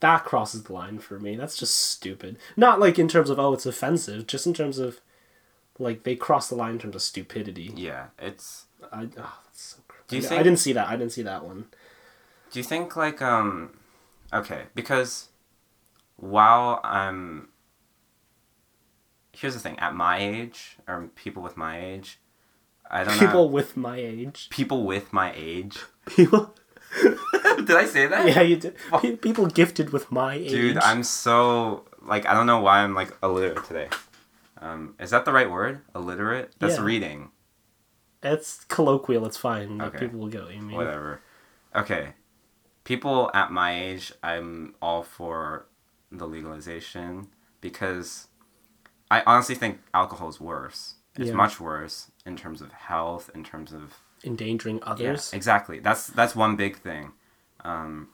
[0.00, 1.34] that crosses the line for me.
[1.34, 2.38] That's just stupid.
[2.56, 4.26] Not like in terms of oh, it's offensive.
[4.26, 5.00] Just in terms of
[5.78, 7.72] like they cross the line in terms of stupidity.
[7.74, 8.66] Yeah, it's.
[8.92, 9.78] I, oh, that's so.
[10.08, 10.88] Do you I, think- I didn't see that.
[10.88, 11.66] I didn't see that one.
[12.52, 13.70] Do you think like um,
[14.32, 15.29] okay, because
[16.20, 17.48] while I'm.
[19.32, 19.78] Here's the thing.
[19.78, 22.18] At my age, or people with my age,
[22.90, 23.26] I don't know.
[23.26, 24.48] People with my age.
[24.50, 25.78] people with my age.
[26.06, 26.54] People.
[27.56, 28.26] Did I say that?
[28.26, 28.74] Yeah, you did.
[29.00, 30.50] Pe- People gifted with my age.
[30.50, 33.88] Dude, I'm so like I don't know why I'm like illiterate today.
[34.60, 35.82] Um, is that the right word?
[35.94, 36.52] Illiterate?
[36.58, 36.82] That's Yeah.
[36.84, 37.30] reading.
[38.24, 39.24] It's colloquial.
[39.24, 39.78] It's fine.
[39.78, 40.48] Like, People will go.
[40.48, 40.76] You mean?
[40.76, 41.20] Whatever.
[41.76, 42.14] Okay.
[42.84, 45.66] People at my age, I'm all for
[46.10, 47.28] the legalization
[47.60, 48.28] because
[49.10, 50.94] I honestly think alcohol is worse.
[51.16, 51.36] It's Yeah.
[51.36, 55.32] much worse in terms of health, in terms of endangering Yeah, others.
[55.32, 55.78] exactly.
[55.80, 57.12] That's that's one big thing.
[57.64, 58.08] Um,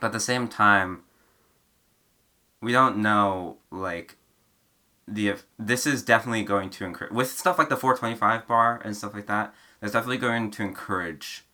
[0.00, 1.02] but at the same time,
[2.60, 4.16] we don't know like
[5.08, 8.96] the if this is definitely going to encourage with stuff like the 425 bar and
[8.96, 9.54] stuff like that.
[9.80, 11.44] That's definitely going to encourage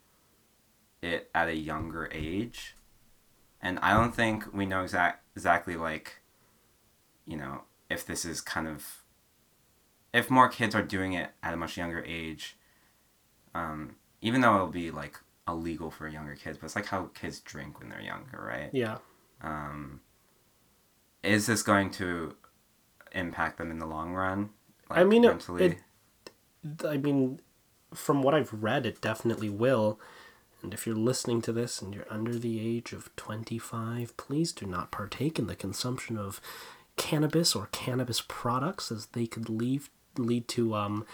[1.02, 2.75] it at a younger age,
[3.66, 6.20] and I don't think we know exact exactly like,
[7.26, 9.02] you know, if this is kind of
[10.12, 12.56] if more kids are doing it at a much younger age
[13.54, 17.40] um, even though it'll be like illegal for younger kids, but it's like how kids
[17.40, 18.70] drink when they're younger, right?
[18.72, 18.98] Yeah.
[19.42, 20.00] Um,
[21.22, 22.34] is this going to
[23.12, 24.50] impact them in the long run?
[24.90, 25.64] I mean, it- mentally.
[25.64, 25.78] it-
[26.84, 27.40] I mean,
[27.94, 30.00] from what I've read, it definitely will.
[30.62, 34.66] And if you're listening to this and you're under the age of 25, please do
[34.66, 36.40] not partake in the consumption of
[36.96, 41.06] cannabis or cannabis products, as they could leave, lead to um,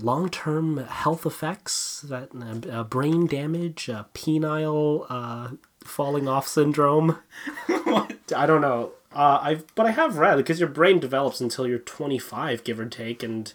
[0.00, 5.48] long-term health effects, that uh, uh, brain damage, uh, penile uh,
[5.82, 7.18] falling off syndrome.
[7.68, 8.92] I don't know.
[9.12, 12.86] Uh, I've but I have read because your brain develops until you're 25, give or
[12.86, 13.52] take, and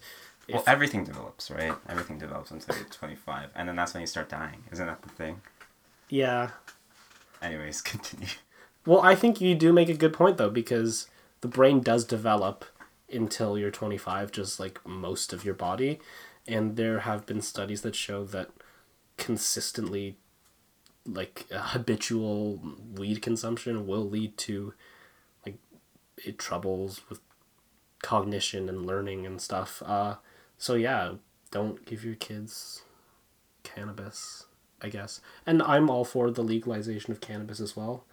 [0.54, 1.74] well, everything develops, right?
[1.88, 4.64] Everything develops until you're 25, and then that's when you start dying.
[4.72, 5.42] Isn't that the thing?
[6.10, 6.52] yeah.
[7.42, 8.28] Anyways, continue.
[8.86, 11.08] Well, I think you do make a good point though because
[11.42, 12.66] the brain does develop
[13.12, 16.00] until you're 25, just like most of your body,
[16.48, 18.50] and there have been studies that show that
[19.18, 20.18] consistently,
[21.06, 22.62] like uh, habitual
[22.96, 24.74] weed consumption will lead to
[25.46, 25.58] like
[26.18, 27.20] it troubles with
[28.02, 29.82] cognition and learning and stuff.
[29.86, 30.16] Uh,
[30.62, 31.14] so yeah,
[31.50, 32.84] don't give your kids
[33.64, 34.46] cannabis,
[34.80, 35.20] I guess.
[35.44, 38.06] And I'm all for the legalization of cannabis as well.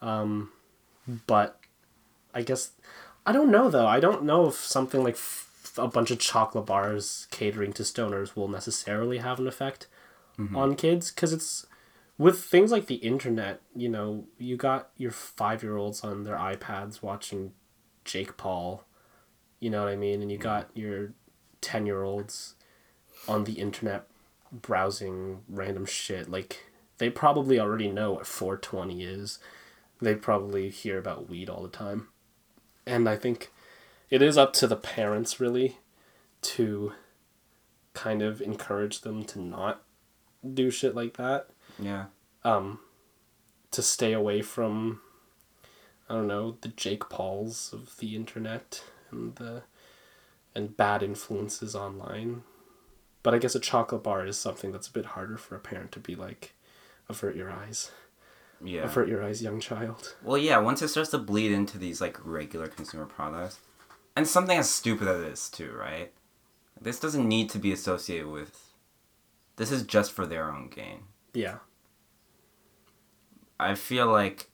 [0.00, 0.52] Um,
[1.06, 1.16] hmm.
[1.26, 1.58] but
[2.32, 2.70] I guess
[3.26, 3.88] I don't know though.
[3.88, 8.36] I don't know if something like f- a bunch of chocolate bars catering to stoners
[8.36, 9.88] will necessarily have an effect
[10.38, 10.56] mm-hmm.
[10.56, 11.66] on kids because it's
[12.16, 13.60] with things like the internet.
[13.74, 17.54] You know, you got your five year olds on their iPads watching
[18.04, 18.84] Jake Paul.
[19.58, 20.22] You know what I mean?
[20.22, 20.44] And you mm-hmm.
[20.44, 21.10] got your
[21.66, 22.54] ten year olds
[23.26, 24.06] on the internet
[24.52, 26.30] browsing random shit.
[26.30, 26.64] Like
[26.98, 29.40] they probably already know what 420 is.
[30.00, 32.06] They probably hear about weed all the time.
[32.86, 33.50] And I think
[34.10, 35.78] it is up to the parents really
[36.42, 36.92] to
[37.94, 39.82] kind of encourage them to not
[40.54, 41.48] do shit like that.
[41.80, 42.04] Yeah.
[42.44, 42.78] Um
[43.72, 45.00] to stay away from
[46.08, 49.64] I don't know, the Jake Pauls of the internet and the
[50.56, 52.42] and bad influences online.
[53.22, 55.92] But I guess a chocolate bar is something that's a bit harder for a parent
[55.92, 56.54] to be like,
[57.08, 57.90] avert your eyes.
[58.64, 58.84] Yeah.
[58.84, 60.14] Avert your eyes, young child.
[60.22, 63.60] Well, yeah, once it starts to bleed into these like regular consumer products,
[64.16, 66.12] and something as stupid as this too, right?
[66.80, 68.72] This doesn't need to be associated with.
[69.56, 71.00] This is just for their own gain.
[71.34, 71.58] Yeah.
[73.58, 74.48] I feel like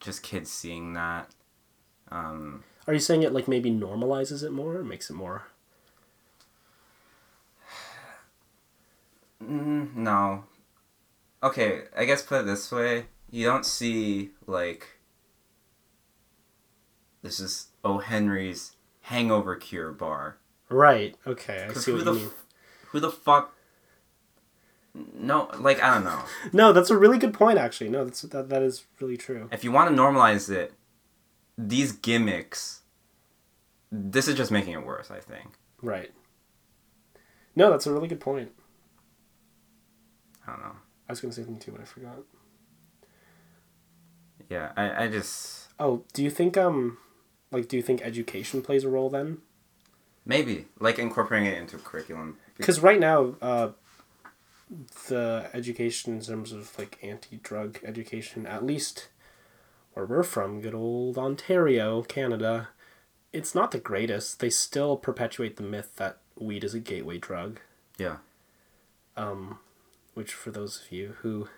[0.00, 1.30] just kids seeing that.
[2.10, 5.42] Um, Are you saying it like maybe normalizes it more or makes it more?
[9.44, 10.44] mm, no.
[11.42, 14.98] Okay, I guess put it this way: you don't see like.
[17.22, 17.98] This is O.
[17.98, 18.72] Henry's
[19.02, 20.38] hangover cure bar.
[20.70, 21.14] Right.
[21.26, 21.66] Okay.
[21.68, 22.26] I see who what the you mean.
[22.28, 22.46] f-
[22.88, 23.54] who the fuck?
[25.14, 26.22] No, like I don't know.
[26.52, 27.58] No, that's a really good point.
[27.58, 29.48] Actually, no, that's that, that is really true.
[29.52, 30.72] if you want to normalize it,
[31.58, 32.82] these gimmicks,
[33.92, 35.10] this is just making it worse.
[35.10, 35.58] I think.
[35.82, 36.12] Right.
[37.54, 38.52] No, that's a really good point.
[40.46, 40.76] I don't know.
[41.08, 42.18] I was gonna say something too, but I forgot.
[44.48, 46.98] Yeah, I, I just Oh, do you think um,
[47.50, 49.38] like, do you think education plays a role then?
[50.28, 52.36] maybe like incorporating it into curriculum.
[52.56, 53.70] Because right now, uh,
[55.08, 59.08] the education in terms of like anti-drug education, at least
[59.94, 62.68] where we're from, good old Ontario, Canada,
[63.32, 64.40] it's not the greatest.
[64.40, 67.60] They still perpetuate the myth that weed is a gateway drug.
[67.98, 68.18] Yeah.
[69.16, 69.58] um,
[70.14, 71.48] which for those of you who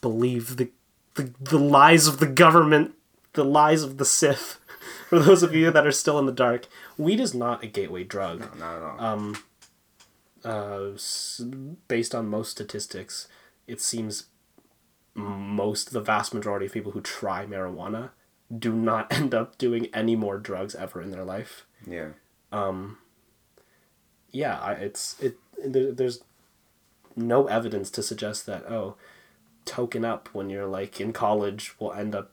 [0.00, 0.70] believe the,
[1.14, 2.94] the the lies of the government,
[3.34, 4.58] the lies of the Sith,
[5.08, 8.04] for those of you that are still in the dark, weed is not a gateway
[8.04, 8.40] drug.
[8.40, 9.00] No, not at all.
[9.00, 9.36] Um,
[10.44, 10.98] uh,
[11.88, 13.26] based on most statistics,
[13.66, 14.27] it seems
[15.18, 18.10] most the vast majority of people who try marijuana
[18.56, 22.08] do not end up doing any more drugs ever in their life yeah.
[24.30, 25.36] yeah, I, it's it.
[25.64, 26.22] There, there's
[27.16, 28.96] no evidence to suggest that oh,
[29.64, 32.32] token up when you're like in college will end up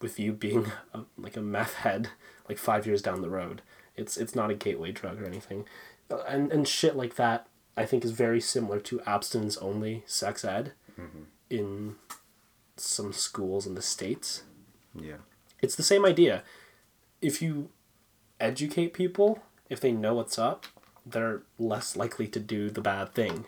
[0.00, 2.10] with you being a, like a meth head
[2.48, 3.62] like five years down the road.
[3.96, 5.64] It's it's not a gateway drug or anything,
[6.28, 10.72] and and shit like that I think is very similar to abstinence only sex ed
[10.98, 11.24] Mm-hmm.
[11.50, 11.96] In
[12.76, 14.42] some schools in the states.
[14.94, 15.18] Yeah.
[15.60, 16.42] It's the same idea.
[17.20, 17.70] If you
[18.40, 20.66] educate people, if they know what's up,
[21.04, 23.46] they're less likely to do the bad thing,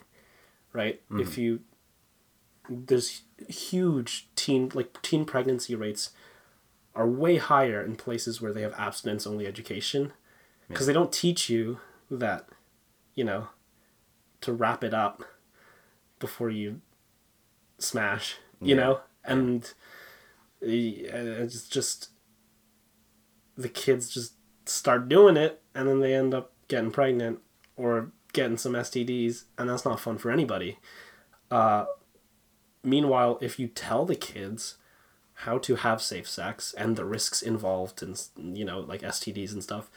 [0.72, 1.00] right?
[1.11, 1.40] If mm-hmm.
[1.40, 1.61] you
[2.70, 6.11] there's huge teen like teen pregnancy rates
[6.94, 10.12] are way higher in places where they have abstinence only education
[10.68, 11.78] because they don't teach you
[12.11, 12.46] that
[13.14, 13.48] you know
[14.40, 15.22] to wrap it up
[16.18, 16.80] before you
[17.79, 18.83] smash you Yeah.
[18.83, 19.64] know and
[20.62, 22.11] uh, it's just
[23.57, 24.35] the kids just
[24.67, 27.41] start doing it and then they end up getting pregnant
[27.77, 30.79] or getting some STDs and that's not fun for anybody.
[31.51, 31.87] Uh,
[32.83, 34.77] meanwhile, if you tell the kids
[35.43, 39.62] how to have safe sex and the risks involved and you know like STDs and
[39.62, 39.91] stuff,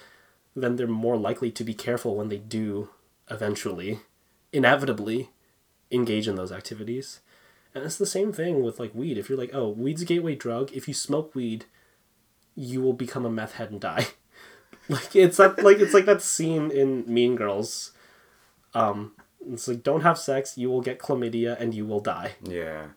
[0.56, 2.90] then they're more likely to be careful when they do
[3.30, 4.00] eventually,
[4.54, 5.30] inevitably,
[5.92, 7.22] engage in those activities.
[7.74, 9.18] And it's the same thing with like weed.
[9.18, 10.72] If you're like, oh, weed's a gateway drug.
[10.74, 11.66] If you smoke weed,
[12.56, 14.08] you will become a meth head and die.
[14.90, 17.94] like it's that like it's like that scene in Mean Girls.
[18.74, 19.14] Um,
[19.50, 22.34] it's like don't have sex, you will get chlamydia and you will die.
[22.44, 22.88] Yeah.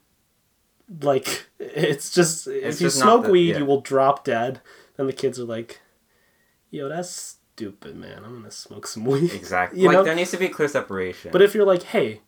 [1.02, 3.58] Like it's just It's if you just smoke the- weed, yeah.
[3.58, 4.60] you will drop dead.
[4.96, 5.80] Then the kids are like,
[6.70, 8.22] "Yo, that's stupid, man.
[8.24, 9.80] I'm gonna smoke some weed." Exactly.
[9.80, 10.04] You like know?
[10.04, 11.32] there needs to be clear separation.
[11.32, 12.20] But if you're like, hey,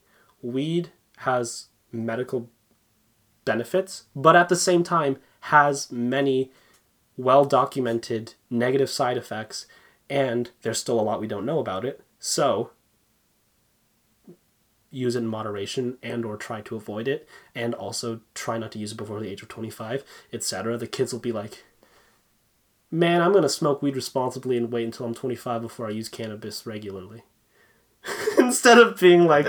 [0.43, 2.51] weed has medical
[3.45, 6.51] benefits, but at the same time has many
[7.17, 9.67] well documented negative side effects,
[10.11, 12.71] and there's still a lot we don't know about it, so
[14.91, 18.79] use it in moderation and or try to avoid it and also try not to
[18.79, 21.65] use it before the age of 25 etc the kids will be like
[22.91, 26.09] man i'm going to smoke weed responsibly and wait until i'm 25 before i use
[26.09, 27.25] cannabis regularly.
[28.39, 29.47] Instead of being like,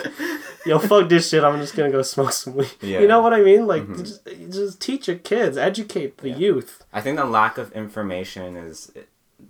[0.68, 1.44] "Yo, fuck this shit.
[1.44, 3.00] I'm just gonna go smoke some weed." Yeah.
[3.00, 3.66] You know what I mean?
[3.68, 6.84] Like, just, just teach your kids, educate the youth.
[6.94, 8.92] I think the lack of information is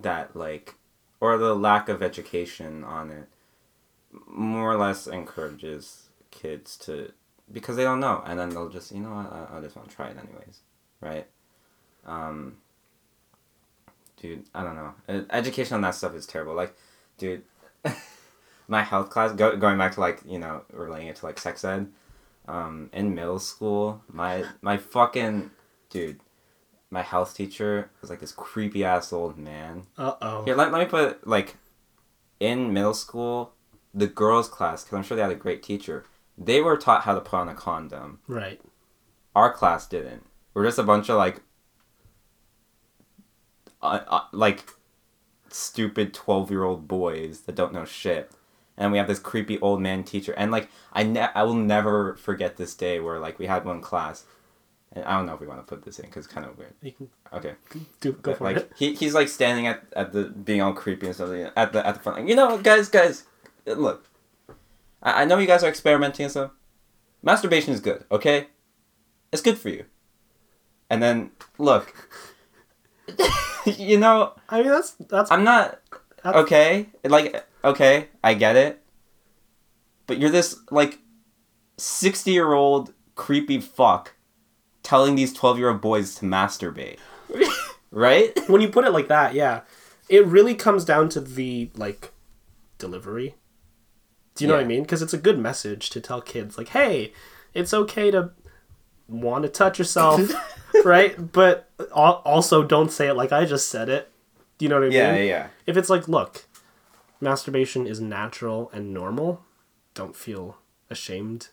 [0.00, 0.76] that like,
[1.20, 3.28] or the lack of education on it,
[4.26, 7.12] more or less encourages kids to
[7.50, 9.88] because they don't know, and then they'll just you know what, I, I just want
[9.88, 10.60] to try it anyways,
[11.00, 11.26] right?
[12.06, 12.56] Um,
[14.20, 14.94] dude, I don't know.
[15.30, 16.54] Education on that stuff is terrible.
[16.54, 16.76] Like,
[17.16, 17.42] dude,
[18.68, 21.64] my health class go, going back to like you know relating it to like sex
[21.64, 21.88] ed.
[22.46, 25.50] Um, in middle school, my my fucking
[25.90, 26.20] dude,
[26.90, 29.82] my health teacher was like this creepy ass old man.
[29.98, 30.44] Uh oh.
[30.44, 31.56] Here, let, let me put like
[32.40, 33.52] in middle school,
[33.92, 36.04] the girls' class, because I'm sure they had a great teacher.
[36.38, 38.20] They were taught how to put on a condom.
[38.26, 38.60] Right.
[39.34, 40.24] Our class didn't.
[40.54, 41.42] We're just a bunch of like,
[43.82, 44.64] uh, uh, like,
[45.50, 48.30] stupid twelve year old boys that don't know shit.
[48.78, 52.14] And we have this creepy old man teacher, and like I ne- I will never
[52.14, 54.24] forget this day where like we had one class,
[54.92, 56.56] and I don't know if we want to put this in because it's kind of
[56.56, 56.74] weird.
[56.80, 57.54] You can Okay.
[58.00, 58.72] do go But, for like it.
[58.76, 61.84] he, he's like standing at, at the being all creepy and stuff like, at the
[61.86, 63.24] at the front like you know guys guys
[63.66, 64.06] look
[65.02, 66.52] I, I know you guys are experimenting and stuff
[67.22, 68.46] masturbation is good okay
[69.32, 69.84] it's good for you
[70.88, 71.92] and then look
[73.66, 75.80] you know I mean, that's that's I'm not
[76.22, 78.82] That's- okay like okay I get it
[80.06, 80.98] but you're this like
[81.76, 84.14] 60 year old creepy fuck
[84.82, 86.98] telling these 12 year old boys to masturbate
[87.90, 89.34] right when you put it like that.
[89.34, 89.60] Yeah,
[90.08, 92.12] it really comes down to the like
[92.78, 93.34] delivery.
[94.34, 94.82] Do you know what I mean?
[94.82, 97.12] Because it's a good message to tell kids, like, "Hey,
[97.54, 98.30] it's okay to
[99.08, 100.20] want to touch yourself,
[100.84, 101.32] right?
[101.32, 104.10] But uh, also don't say it like I just said it."
[104.58, 104.96] Do you know what I mean?
[104.98, 106.44] yeah yeah if it's like look
[107.20, 109.44] masturbation is natural and normal
[109.94, 110.58] don't feel
[110.90, 111.48] ashamed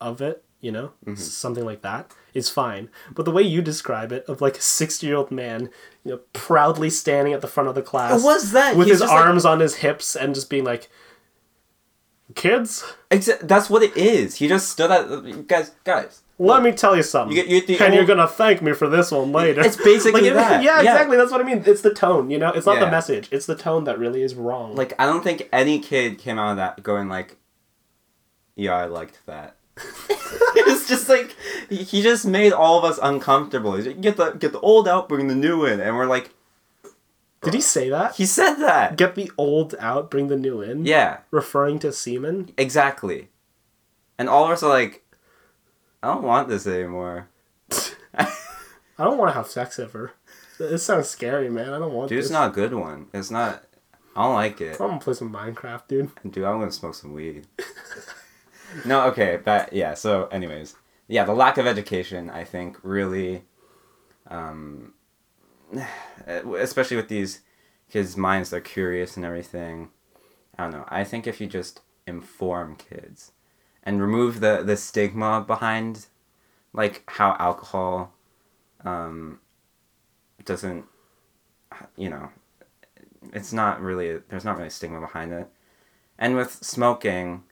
[0.00, 1.14] of it you know Mm-hmm.
[1.16, 5.06] something like that is fine but the way you describe it of like a 60
[5.06, 5.70] year old man
[6.04, 8.76] you know proudly standing at the front of the class what was that?
[8.76, 10.88] with He's his just like- arms on his hips and just being like
[12.34, 14.36] kids Exa- that's what it is.
[14.36, 16.22] He just stood at guys, guys.
[16.42, 18.88] Let me tell you something You get- you get and you're gonna thank me for
[18.88, 20.62] this one later It's basically Like, that.
[20.68, 20.92] yeah Yeah.
[20.94, 23.46] exactly that's what i mean it's the tone you know it's not the message it's
[23.46, 26.56] the tone that really is wrong Like I don't think any kid came out of
[26.56, 27.36] that going like,
[28.56, 29.56] "Yeah, I liked that."
[30.08, 31.34] it's just like
[31.68, 33.74] he, he just made all of us uncomfortable.
[33.76, 36.30] He's like, get the get the old out, bring the new in, and we're like,
[37.42, 38.96] did he say that he said that.
[38.96, 40.84] get the old out, bring the new in.
[40.84, 42.52] Yeah, Referring to semen.
[42.58, 43.28] exactly.
[44.18, 45.02] And all of us are like,
[46.02, 47.28] I don't want this anymore.
[48.14, 48.26] I
[48.98, 50.12] don't want to have sex ever.
[50.58, 51.72] It sounds scary, man.
[51.72, 52.26] I don't want Dude, this.
[52.26, 53.06] it's not a good one.
[53.12, 53.64] It's not.
[54.14, 54.80] I don't like it.
[54.80, 56.10] I'm gonna play some Minecraft, dude.
[56.30, 57.46] Dude, I'm gonna smoke some weed.
[58.84, 59.94] no, okay, but yeah.
[59.94, 60.74] So, anyways,
[61.08, 63.44] yeah, the lack of education, I think, really,
[64.26, 64.94] um,
[66.26, 67.40] especially with these
[67.90, 69.90] kids' minds, they're curious and everything.
[70.58, 70.84] I don't know.
[70.88, 73.32] I think if you just inform kids
[73.82, 76.06] and remove the the stigma behind,
[76.72, 78.12] like how alcohol,
[78.84, 79.40] um,
[80.44, 80.84] doesn't,
[81.96, 82.30] you know,
[83.32, 85.48] it's not really there's not really stigma behind it.
[86.18, 87.44] And with smoking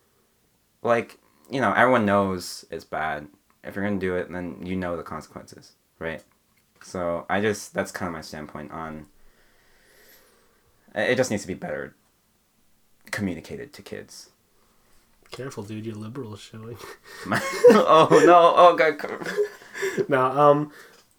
[0.82, 1.18] like
[1.50, 3.28] you know everyone knows it's bad.
[3.64, 6.22] If you're gonna do it then you know the consequences right?
[6.82, 9.06] So i just that's kind of my standpoint on
[10.94, 11.94] it just needs to be better
[13.10, 14.30] communicated to kids
[15.30, 15.86] Careful, dude.
[15.86, 16.78] Your liberal showing.
[17.70, 18.98] oh no oh god
[20.08, 20.72] no, um,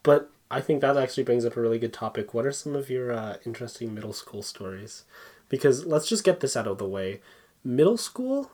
[0.03, 2.33] but I think that actually brings up a really good topic.
[2.33, 5.03] What are some of your uh, interesting middle school stories?
[5.47, 7.21] Because let's just get this out of the way.
[7.63, 8.51] Middle school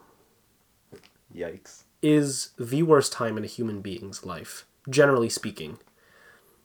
[1.34, 5.78] yikes is the worst time in a human being's life, generally speaking.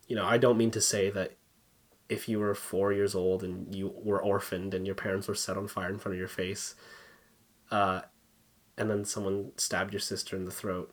[0.07, 1.33] You know, I don't mean to say that
[2.09, 5.57] if you were four years old and you were orphaned and your parents were set
[5.57, 6.75] on fire in front of your face,
[7.71, 8.01] uh,
[8.81, 10.93] and then someone stabbed your sister in the throat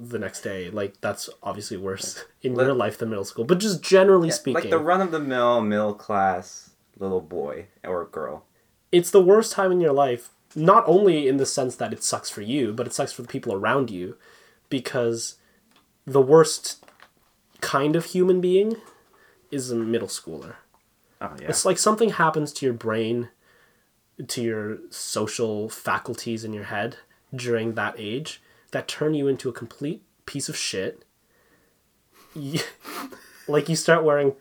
[0.00, 3.44] the next day, like that's obviously worse in your life than middle school.
[3.44, 8.44] But just generally speaking, like the run-of-the-mill middle class little boy or girl.
[8.90, 12.28] It's the worst time in your life not only in the sense that it sucks
[12.30, 14.16] for you but it sucks for the people around you
[14.68, 15.36] because
[16.04, 16.84] the worst
[17.60, 18.76] kind of human being
[19.52, 20.56] is a middle schooler.
[21.20, 21.48] Oh yeah.
[21.48, 23.28] It's like something happens to your brain
[24.28, 26.96] to your social faculties in your head
[27.34, 28.40] during that age
[28.70, 31.04] that turn you into a complete piece of shit.
[32.34, 32.60] You-
[33.48, 34.34] like you start wearing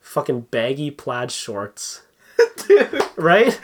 [0.00, 2.02] fucking baggy plaid shorts.
[3.16, 3.60] Right?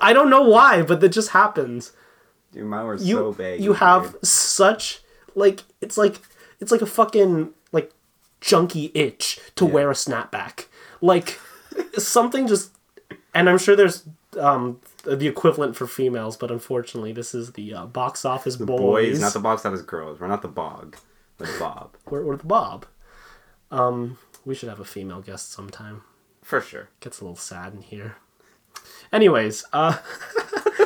[0.00, 1.92] I don't know why but that just happens.
[2.52, 5.00] Dude, mine were you so big you have such
[5.34, 6.20] like it's like
[6.60, 7.92] it's like a fucking like
[8.42, 10.66] junky itch to wear a snapback.
[11.00, 11.38] Like
[11.96, 12.72] something just
[13.34, 14.04] and i'm sure there's
[14.36, 19.20] um the equivalent for females but unfortunately this is the uh, box office boys, boys
[19.20, 20.20] not the box office girls.
[20.20, 20.96] We're not the bog
[21.38, 21.96] the bob.
[22.10, 22.86] We're, we're the bob.
[23.70, 26.02] Um we should have a female guest sometime.
[26.42, 26.88] For sure.
[27.00, 28.16] Gets a little sad in here.
[29.12, 29.98] Anyways, uh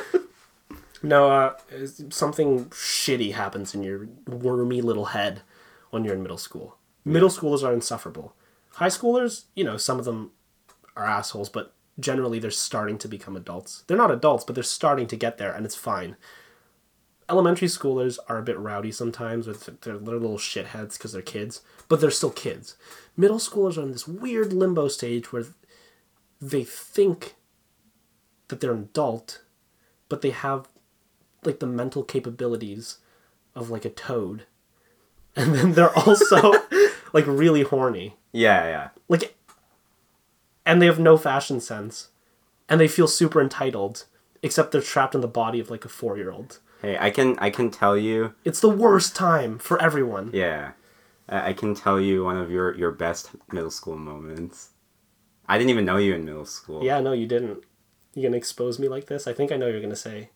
[1.03, 1.55] no, uh
[2.11, 5.43] something shitty happens in your wormy little head
[5.91, 6.77] when you're in middle school.
[7.05, 8.35] Middle schoolers are insufferable.
[8.75, 10.31] High schoolers, you know, some of them
[10.97, 13.85] are assholes, but generally they're starting to become adults.
[13.87, 16.17] They're not adults, but they're starting to get there and it's fine.
[17.31, 21.63] Elementary schoolers are a bit rowdy sometimes with their they're little shitheads because they're kids,
[21.89, 22.77] but they're still kids.
[23.17, 25.45] Middle schoolers are in this weird limbo stage where
[26.41, 27.35] they think
[28.49, 29.43] that they're an adult,
[30.09, 30.69] but they have
[31.45, 32.99] like the mental capabilities
[33.55, 34.45] of like a toad.
[35.35, 36.53] And then they're also
[37.15, 38.17] like really horny.
[38.33, 39.35] yeah yeah Like
[40.65, 42.09] and they have no fashion sense.
[42.69, 44.05] And they feel super entitled,
[44.43, 46.59] except they're trapped in the body of like a four year old.
[46.83, 50.31] hey i can i can tell you It's the worst time for everyone.
[50.33, 50.73] Yeah,
[51.29, 54.71] I can tell you one of your your best middle school moments.
[55.49, 56.85] I didn't even know you in middle school.
[56.85, 57.65] Yeah, no, you didn't.
[58.15, 59.27] You gonna expose me like this?
[59.27, 60.31] I think I know you're gonna say.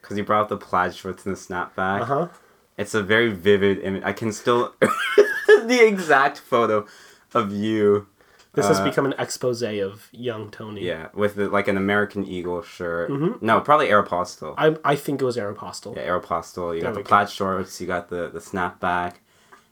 [0.00, 2.00] because you brought up the plaid shorts and the snapback.
[2.02, 2.28] Uh huh.
[2.76, 4.02] It's a very vivid image.
[4.04, 6.86] I can still the exact photo
[7.34, 8.06] of you.
[8.58, 10.82] This has Uh, become an expose of young Tony.
[10.84, 13.10] Yeah, with the, like an American Eagle shirt.
[13.40, 14.54] No, probably Aeropostale.
[14.58, 15.94] I, I think it was Aeropostale.
[15.96, 16.74] Yeah, Aeropostale.
[16.74, 17.08] You There got the we go.
[17.08, 17.80] plaid shorts.
[17.80, 19.14] You got the the snapback,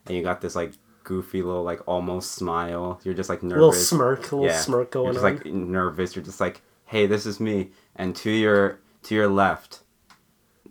[0.06, 0.72] and you got this like
[1.04, 3.00] goofy little like almost smile.
[3.04, 3.56] You're just like nervous.
[3.60, 5.34] little smirk, little yeah, smirk going you're just on.
[5.36, 6.14] like nervous.
[6.16, 7.70] You're just like, hey, this is me.
[7.96, 9.80] And to your to your left,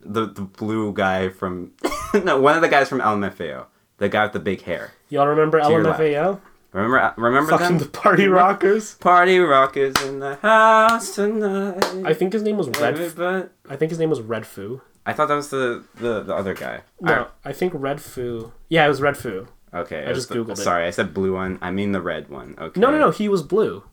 [0.03, 1.73] the the blue guy from
[2.23, 3.65] no one of the guys from LMFAO,
[3.97, 4.91] the guy with the big hair.
[5.09, 5.59] Y'all remember.
[5.59, 6.39] LMFAO?
[6.75, 7.77] Remember uh, remember Fucking them?
[7.77, 8.95] the Party Rockers.
[8.95, 11.83] Party rockers in the house tonight.
[12.05, 12.95] I think his name was Red.
[12.99, 14.81] Everybody- I think his name was Red Foo.
[15.05, 16.81] I thought that was the the, the other guy.
[16.99, 18.51] No, I think Red Foo.
[18.67, 19.47] Yeah, it was Red Foo.
[19.73, 20.57] Okay, I just the- Googled it.
[20.57, 21.59] Sorry, I said blue one.
[21.61, 22.55] I mean the red one.
[22.59, 22.79] Okay.
[22.79, 23.11] No, no, no.
[23.11, 23.83] He was blue.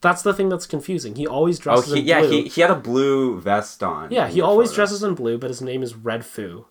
[0.00, 1.14] That's the thing that's confusing.
[1.14, 2.30] He always Oh, dresses he, in yeah, blue.
[2.30, 4.10] he, he had a blue vest on.
[4.10, 4.76] yeah, he always photo.
[4.76, 6.66] dresses in blue, but his name is Red Foo,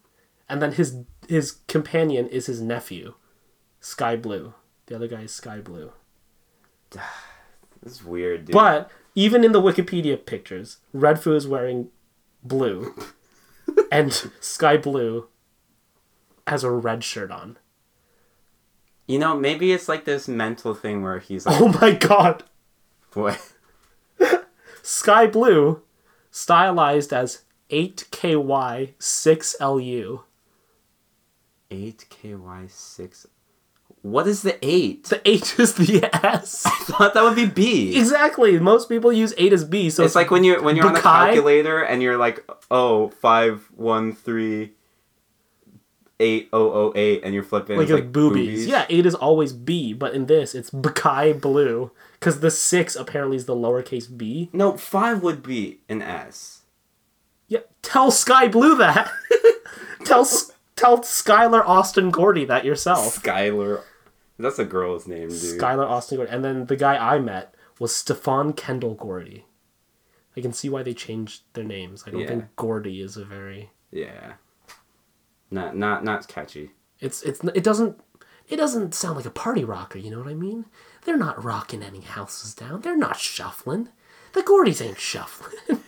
[0.49, 0.97] and then his
[1.29, 3.13] his companion is his nephew,
[3.79, 4.53] Sky Blue.
[4.87, 5.91] The other guy is Sky Blue.
[7.83, 8.53] This is weird, dude.
[8.53, 11.89] But even in the Wikipedia pictures, Red Foo is wearing
[12.43, 12.95] blue,
[13.91, 15.27] and Sky Blue
[16.47, 17.57] has a red shirt on.
[19.07, 22.43] you know, maybe it's like this mental thing where he's like, Oh my god!
[23.13, 23.51] what?
[24.81, 25.83] Sky Blue,
[26.31, 30.23] stylized as 8KY6LU.
[31.71, 33.25] Eight KY six.
[34.05, 35.05] What is the eight?
[35.05, 36.63] The H is the S.
[36.67, 37.97] I thought that would be B.
[37.97, 38.59] exactly.
[38.59, 41.01] Most people use 8 as B, so It's like when you're when you're on a
[41.01, 44.73] calculator and you're like, oh, five one three
[46.19, 48.67] eight oh oh eight, and you're flipping like, it's like boobies.
[48.67, 51.89] Yeah, 8 is always B, but in this it's Bukai Blue
[52.19, 54.51] cuz the 6 apparently is the lowercase b.
[54.53, 56.61] No, five would be an S.
[57.47, 59.11] Yeah, tell Sky Blue that.
[60.05, 60.27] tell
[60.75, 63.23] tell Skylar Austin Gordy that yourself.
[63.23, 63.81] Skylar.
[64.37, 65.59] That's a girl's name, dude.
[65.59, 66.31] Skylar Austin Gordy.
[66.31, 69.45] And then the guy I met was Stefan Kendal Gordy.
[70.35, 72.03] I can see why they changed their names.
[72.05, 72.27] I don't Yeah.
[72.27, 74.33] think Gordy is a very yeah.
[75.49, 76.71] Not not not catchy.
[76.99, 77.99] it's it's it doesn't
[78.49, 80.65] it doesn't sound like a party rocker, you know what I mean?
[81.05, 82.81] They're not rocking any houses down.
[82.81, 83.89] They're not shuffling.
[84.33, 85.57] The Gordys ain't shuffling.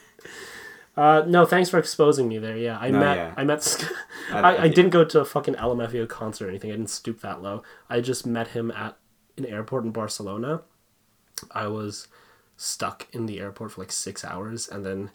[0.97, 2.57] uh no, thanks for exposing me there.
[2.57, 3.33] Yeah, I No, met yeah.
[3.37, 3.61] I met
[4.31, 6.71] I, I I- didn't go to a fucking LMFAO concert or anything.
[6.71, 7.63] I didn't stoop that low.
[7.89, 8.97] I just met him at
[9.37, 10.61] an airport in Barcelona.
[11.51, 12.07] I was
[12.55, 15.11] stuck in the airport for like six hours, and then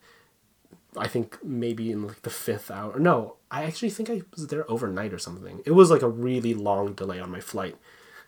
[0.97, 2.99] I think maybe in like the fifth hour.
[3.01, 5.61] No, I actually think I was there overnight or something.
[5.67, 7.77] It was like a really long delay on my flight,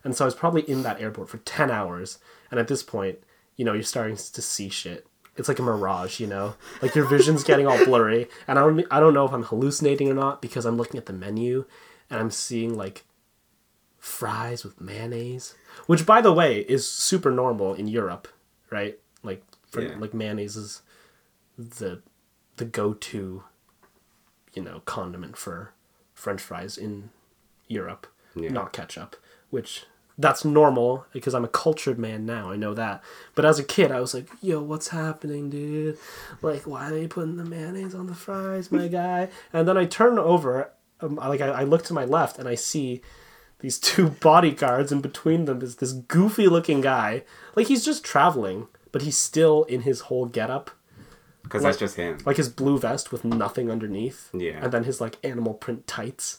[0.03, 2.19] and so I was probably in that airport for ten hours.
[2.51, 3.19] And at this point,
[3.57, 5.07] you know, you're starting to see shit.
[5.37, 8.85] It's like a mirage, you know, like your vision's getting all blurry, and I don't,
[8.91, 11.65] I don't know if I'm hallucinating or not because I'm looking at the menu,
[12.09, 13.05] and I'm seeing like
[13.99, 15.55] fries with mayonnaise,
[15.87, 18.29] which by the way is super normal in Europe,
[18.71, 18.99] right?
[19.23, 19.97] Like for Yeah.
[19.99, 20.83] like mayonnaise is
[21.59, 22.03] the
[22.57, 23.43] the go-to
[24.53, 25.73] you know condiment for
[26.15, 27.11] french fries in
[27.67, 28.07] Europe,
[28.37, 28.51] Yeah.
[28.51, 29.17] not ketchup,
[29.51, 32.51] which that's normal because I'm a cultured man now.
[32.51, 33.03] I know that.
[33.35, 35.99] But as a kid, I was like, "Yo, what's happening, dude?
[36.43, 39.87] Like, why are they putting the mayonnaise on the fries, my guy?" And then I
[39.87, 43.01] turn over, um, like I, I look to my left and I see
[43.59, 47.25] these two bodyguards, and between them is this goofy-looking guy.
[47.57, 50.71] Like he's just traveling, but he's still in his whole getup
[51.43, 52.19] Because Like- that's just him.
[52.25, 54.31] like his blue vest with nothing underneath.
[54.33, 54.61] Yeah.
[54.63, 56.39] And then his like animal print tights.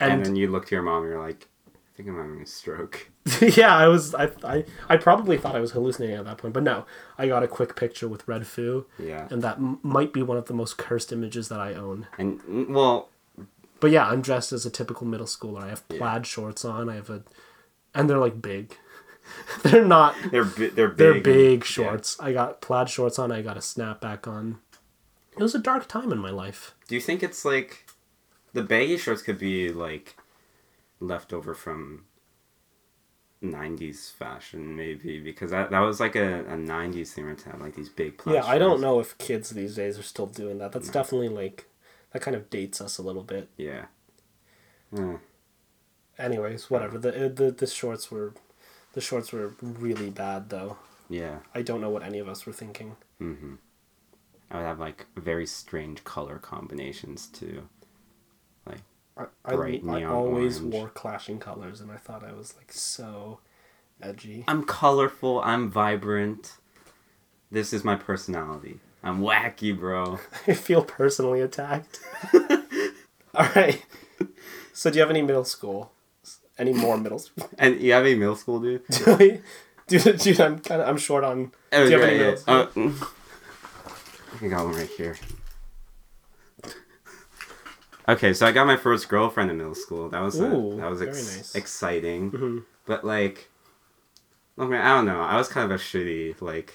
[0.00, 1.48] and, And, then you look to your mom and you're like,
[1.96, 3.10] think I'm having a stroke.
[3.40, 6.62] yeah, I was I, I I probably thought I was hallucinating at that point, but
[6.62, 6.86] no,
[7.18, 9.28] I got a quick picture with Red Foo, Yeah.
[9.30, 12.06] and that m- might be one of the most cursed images that I own.
[12.18, 13.10] And mm, well,
[13.80, 15.62] But yeah, I'm dressed as a typical middle schooler.
[15.62, 16.88] I have plaid shorts on.
[16.88, 17.22] I have a,
[17.94, 18.76] and they're like big.
[19.62, 20.14] they're not.
[20.30, 20.96] they're bi- they're big.
[20.98, 21.64] They're big yeah.
[21.66, 22.16] shorts.
[22.20, 23.30] I got plaid shorts on.
[23.32, 24.58] I got a snapback on.
[25.36, 26.74] It was a dark time in my life.
[26.88, 27.86] Do you think it's like
[28.52, 30.16] the baggy shorts could be like
[31.06, 32.04] left over from
[33.42, 37.60] 90s fashion maybe because that, that was like a, a 90s thing right to have
[37.60, 40.58] like these big plaid Yeah, I don't know if kids these days are still doing
[40.58, 40.72] that.
[40.72, 41.66] That's definitely like
[42.12, 43.48] that kind of dates us a little bit.
[43.56, 43.86] yeah
[46.18, 46.96] Anyways, whatever.
[46.98, 48.34] The uh, the the shorts were
[48.92, 50.76] the shorts were really bad though.
[51.08, 52.96] yeah I don't know what any of us were thinking.
[53.20, 53.54] Mm-hmm.
[54.50, 57.68] i would have like very strange color combinations too
[59.16, 60.74] I I, I always orange.
[60.74, 63.40] wore clashing colors and I thought I was like so
[64.02, 64.44] edgy.
[64.48, 66.54] i'm colorful i'm vibrant
[67.50, 72.00] this is my personality i'm wacky bro I feel personally attacked.
[73.34, 73.84] All right.
[74.72, 75.92] So do you have any middle school?
[76.58, 77.48] Any more middle school?
[77.58, 78.82] and you have any middle school dude
[79.86, 81.52] dude, dude, I'm kind of I'm short on.
[81.72, 82.24] Oh, do you have yeah, any yeah.
[82.24, 82.36] middle
[82.70, 82.92] school?
[83.02, 83.06] Uh.
[84.42, 85.16] I got one right here.
[88.08, 90.08] Okay, so I got my first girlfriend in middle school.
[90.10, 90.48] That was a-
[90.78, 91.54] that was ex- nice.
[91.54, 92.64] exciting.
[92.86, 93.50] But like,
[94.58, 95.20] I mean, I don't know.
[95.20, 96.74] I was kind of a shitty like.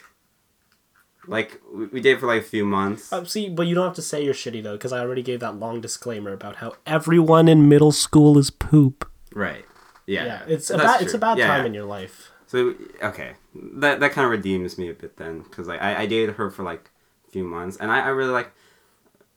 [1.27, 3.13] Like we, we dated for like a few months.
[3.13, 5.41] Uh, see, but you don't have to say you're shitty though, because I already gave
[5.41, 9.07] that long disclaimer about how everyone in middle school is poop.
[9.33, 9.65] right.
[10.07, 10.25] Yeah.
[10.25, 11.65] Yeah, it's a That's bad it's a bad Yeah, time yeah.
[11.67, 12.31] in your life.
[12.47, 12.73] So
[13.03, 16.33] okay, that that kind of redeems me a bit then, because like I, I dated
[16.37, 16.89] her for like
[17.27, 18.51] a few months, and I, I really like,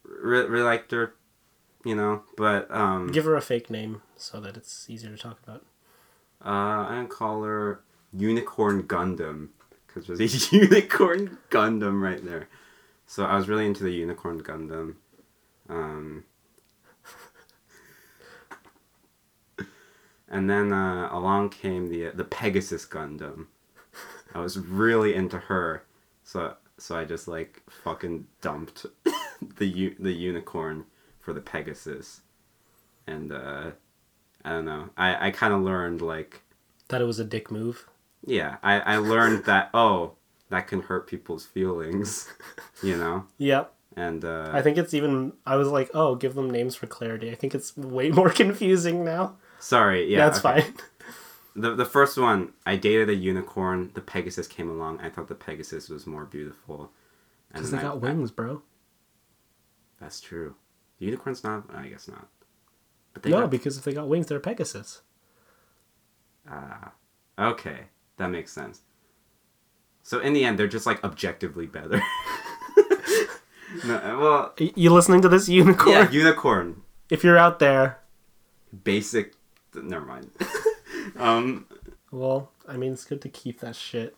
[0.03, 1.13] re- really liked her,
[1.83, 2.23] you know.
[2.37, 5.65] But um, Give her a fake name so that it's easier to talk about.
[6.43, 7.81] uh, I call her
[8.11, 9.49] Unicorn Gundam,
[9.87, 12.47] because there's a Unicorn Gundam right there.
[13.05, 14.95] So I was really into the Unicorn Gundam.
[15.69, 16.23] Um,
[20.29, 23.47] and then uh, along came the the Pegasus Gundam.
[24.33, 25.83] I was really into her,
[26.23, 28.85] so so I just like fucking dumped
[29.57, 30.85] the u- the unicorn
[31.23, 32.21] for the Pegasus,
[33.07, 33.71] and uh,
[34.45, 34.89] I don't know.
[34.97, 36.41] I I kind of learned like
[36.89, 37.87] That it was a dick move.
[38.25, 40.13] yeah I I learned that oh
[40.49, 42.31] that can hurt people's feelings,
[42.83, 43.25] you know.
[43.37, 43.73] Yep.
[43.95, 45.33] And uh, I think it's even.
[45.45, 47.29] I was like, oh, give them names for clarity.
[47.31, 49.37] I think it's way more confusing now.
[49.59, 50.61] sorry, yeah, That's okay.
[50.61, 50.73] fine.
[51.55, 53.91] The the first one, I dated a unicorn.
[53.93, 54.99] The Pegasus came along.
[54.99, 56.89] I thought the Pegasus was more beautiful.
[57.51, 58.63] Because they I- got I- wings, bro.
[59.99, 60.55] that's true.
[61.03, 61.63] Unicorn's not.
[61.73, 62.27] I guess not.
[63.13, 65.01] But they No, got- because if they got wings, they're Pegasus.
[66.49, 66.91] Ah,
[67.39, 67.85] okay,
[68.17, 68.81] that makes sense.
[70.01, 72.01] So in the end, they're just like objectively better.
[73.85, 75.89] no, uh, well, You listening to this unicorn?
[75.95, 77.99] yeah, unicorn, If you're out there,
[78.83, 79.35] basic.
[79.73, 80.29] Never mind.
[81.17, 81.65] um,
[82.11, 84.15] well, I mean, it's good to keep that shit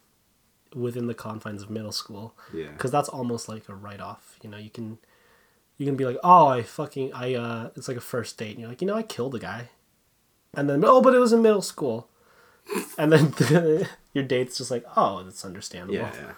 [0.74, 2.36] within the confines of middle school.
[2.54, 4.98] yeah, because that's almost like a write-off you know you can
[5.78, 8.60] you can be like oh i fucking i uh it's like a first date and
[8.60, 9.70] you're like you know i killed a guy.
[10.54, 12.08] And then oh but it was in middle school.
[12.98, 15.96] And then your date's just like oh that's understandable.
[15.96, 16.32] Yeah, yeah.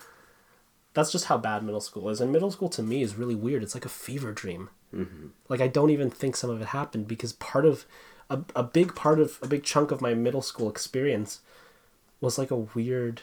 [0.93, 3.63] that's just how bad middle school is and middle school to me is really weird.
[3.63, 4.69] It's like a fever dream.
[5.49, 7.85] Like i don't even think some of it happened because part of
[8.29, 11.41] a, a big part of a big chunk of my middle school experience
[12.19, 13.21] was like a weird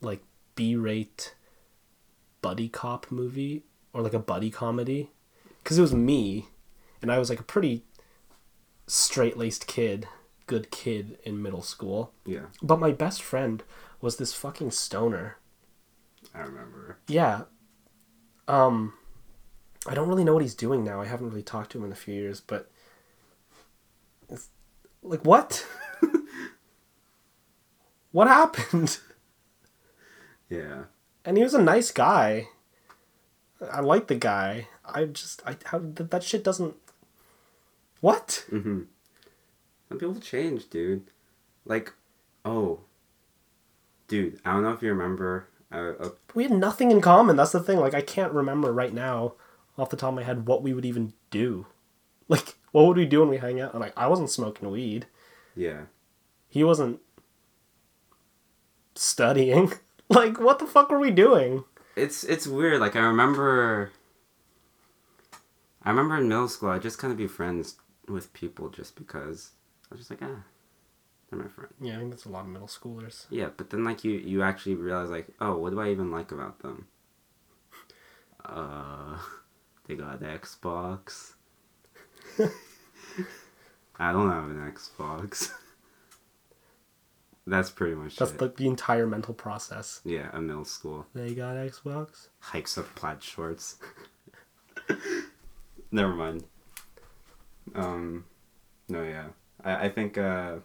[0.00, 0.22] like
[0.54, 1.34] b-rate
[2.40, 3.62] buddy cop movie
[3.92, 5.10] or like a buddy comedy
[5.62, 6.48] because it was me
[7.00, 7.82] and i was like a pretty
[8.86, 10.06] straight-laced kid
[10.46, 12.46] good kid in middle school yeah.
[12.62, 13.62] but my best friend
[14.00, 15.36] was this fucking stoner
[16.34, 16.98] I remember.
[17.08, 17.42] yeah.
[18.48, 18.94] Um
[19.86, 21.00] I don't really know what he's doing now.
[21.00, 22.70] I haven't really talked to him in a few years, but
[24.28, 24.48] it's,
[25.02, 25.66] like what?
[28.12, 28.98] what happened?
[30.48, 30.84] Yeah,
[31.24, 32.48] And he was a nice guy.
[33.70, 34.68] I like the guy.
[34.84, 36.74] I just I how that, that shit doesn't
[38.00, 38.44] What?
[38.50, 38.88] some
[39.90, 41.04] people change, dude.
[41.64, 41.92] Like,
[42.44, 42.80] oh,
[44.08, 45.48] dude, I don't know if you remember.
[45.70, 47.36] Uh, uh, We had nothing in common.
[47.36, 47.78] That's the thing.
[47.78, 49.34] Like I can't remember right now
[49.78, 51.66] off the top of my head what we would even do.
[52.28, 53.72] Like what would we do when we hang out?
[53.74, 55.06] And like I wasn't smoking weed.
[55.54, 55.82] yeah,
[56.48, 57.00] he wasn't
[58.94, 59.72] studying.
[60.08, 61.64] like, what the fuck were we doing?
[61.96, 62.80] It's it's weird.
[62.80, 63.92] Like I remember.
[65.84, 67.74] I remember in middle school, I just kind of be friends
[68.08, 69.50] with people just because
[69.90, 70.44] I was just like, ah,
[71.28, 71.72] they're my friend.
[71.80, 73.26] Yeah, I think that's a lot of middle schoolers.
[73.30, 76.30] Yeah, but then like you you actually realize like, oh, what do I even like
[76.30, 76.86] about them?
[78.44, 79.18] Uh,
[79.86, 81.32] they got Xbox.
[83.98, 85.50] I don't have an Xbox.
[87.46, 88.18] That's pretty much it.
[88.18, 88.40] That's it.
[88.40, 90.00] like the entire mental process.
[90.04, 92.28] Yeah, a middle school They got Xbox.
[92.38, 93.78] hikes up plaid shorts.
[95.90, 96.44] Never mind.
[97.74, 98.24] Um,
[98.88, 99.26] no, yeah,
[99.64, 100.56] I I think uh,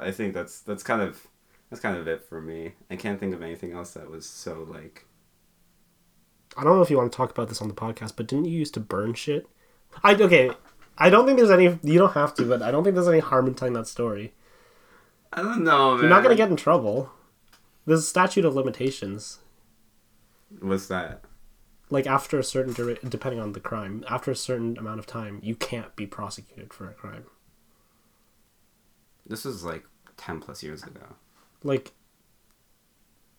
[0.00, 1.26] I think that's that's kind of
[1.70, 2.74] that's kind of it for me.
[2.90, 5.06] I can't think of anything else that was so like.
[6.56, 8.44] I don't know if you want to talk about this on the podcast, but didn't
[8.44, 9.48] you used to burn shit?
[10.02, 10.50] I okay.
[10.96, 11.78] I don't think there's any.
[11.82, 14.32] You don't have to, but I don't think there's any harm in telling that story.
[15.32, 16.00] I don't know, man.
[16.00, 17.10] You're not gonna get in trouble.
[17.86, 19.40] There's a statute of limitations.
[20.60, 21.24] What's that?
[21.90, 25.40] Like after a certain dura- depending on the crime, after a certain amount of time,
[25.42, 27.24] you can't be prosecuted for a crime.
[29.26, 29.84] This was like
[30.16, 31.16] ten plus years ago.
[31.62, 31.92] like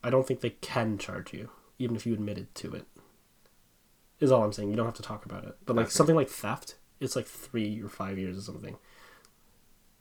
[0.04, 2.86] I don't think they can charge you, even if you admitted to it.
[4.20, 4.70] Is all I'm saying.
[4.70, 5.56] You don't have to talk about it.
[5.64, 5.92] But like Okay.
[5.92, 8.76] something like theft, it's like three or five years or something.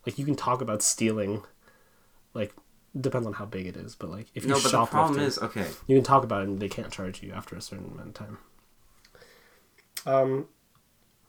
[0.05, 1.43] Like you can talk about stealing,
[2.33, 2.53] like
[2.99, 3.95] depends on how big it is.
[3.95, 5.67] But like if you No, but the problem is okay.
[5.87, 8.13] you can talk about it and they can't charge you after a certain amount of
[8.13, 8.37] time.
[10.05, 10.47] Um,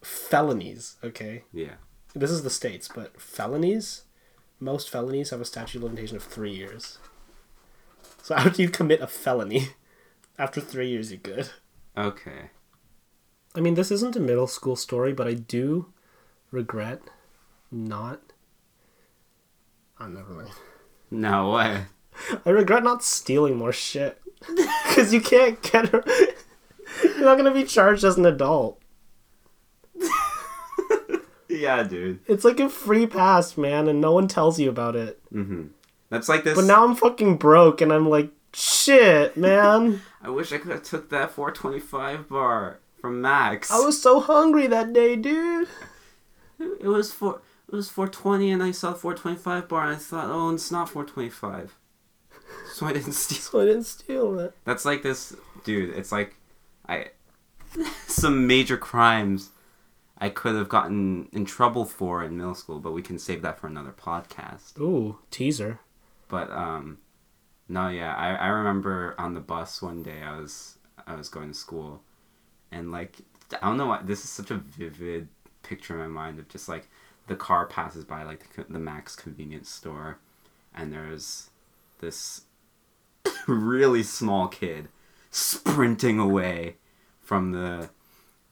[0.02, 0.96] felonies.
[1.02, 1.74] Okay, Yeah.
[2.14, 4.02] this is the states, but felonies,
[4.60, 6.98] most felonies have a statute of limitation of three years.
[8.22, 9.68] So after you commit a felony,
[10.38, 11.50] after three years, you're good.
[11.96, 12.50] Okay.
[13.57, 15.86] I mean, this isn't a middle school story, but I do
[16.50, 17.00] regret
[17.70, 18.20] not.
[19.98, 20.50] Oh, never mind.
[21.11, 21.84] No way.
[22.44, 24.20] I regret not stealing more shit.
[24.88, 25.92] Because you can't get.
[27.04, 28.80] You're not gonna be charged as an adult.
[31.48, 32.20] Yeah, dude.
[32.26, 35.20] It's like a free pass, man, and no one tells you about it.
[35.32, 35.70] Mhm.
[36.11, 36.54] That's like this.
[36.54, 40.02] But now I'm fucking broke, and I'm like, shit, man.
[40.22, 43.70] I wish I could have took that 425 bar from Max.
[43.70, 45.68] I was so hungry that day, dude.
[46.59, 47.40] It was four.
[47.68, 51.76] It was 420, and I saw 425 bar, and I thought, oh, it's not 425.
[52.72, 53.38] So I didn't steal.
[53.38, 54.54] So I didn't steal it.
[54.64, 55.96] That's like this, dude.
[55.96, 56.34] It's like,
[56.88, 57.11] I,
[58.09, 59.50] some major crimes,
[60.18, 63.61] I could have gotten in trouble for in middle school, but we can save that
[63.61, 64.80] for another podcast.
[64.80, 65.78] Ooh, teaser.
[66.28, 66.98] But um,
[67.68, 71.48] No, yeah, I, I remember on the bus one day I was I was going
[71.48, 72.02] to school,
[72.70, 73.16] and like
[73.62, 75.28] I don't know why this is such a vivid
[75.62, 76.88] picture in my mind of just like
[77.26, 80.18] the car passes by like the, the Max convenience store,
[80.74, 81.50] and there's
[82.00, 82.42] this
[83.46, 84.88] really small kid
[85.30, 86.76] sprinting away
[87.20, 87.90] from the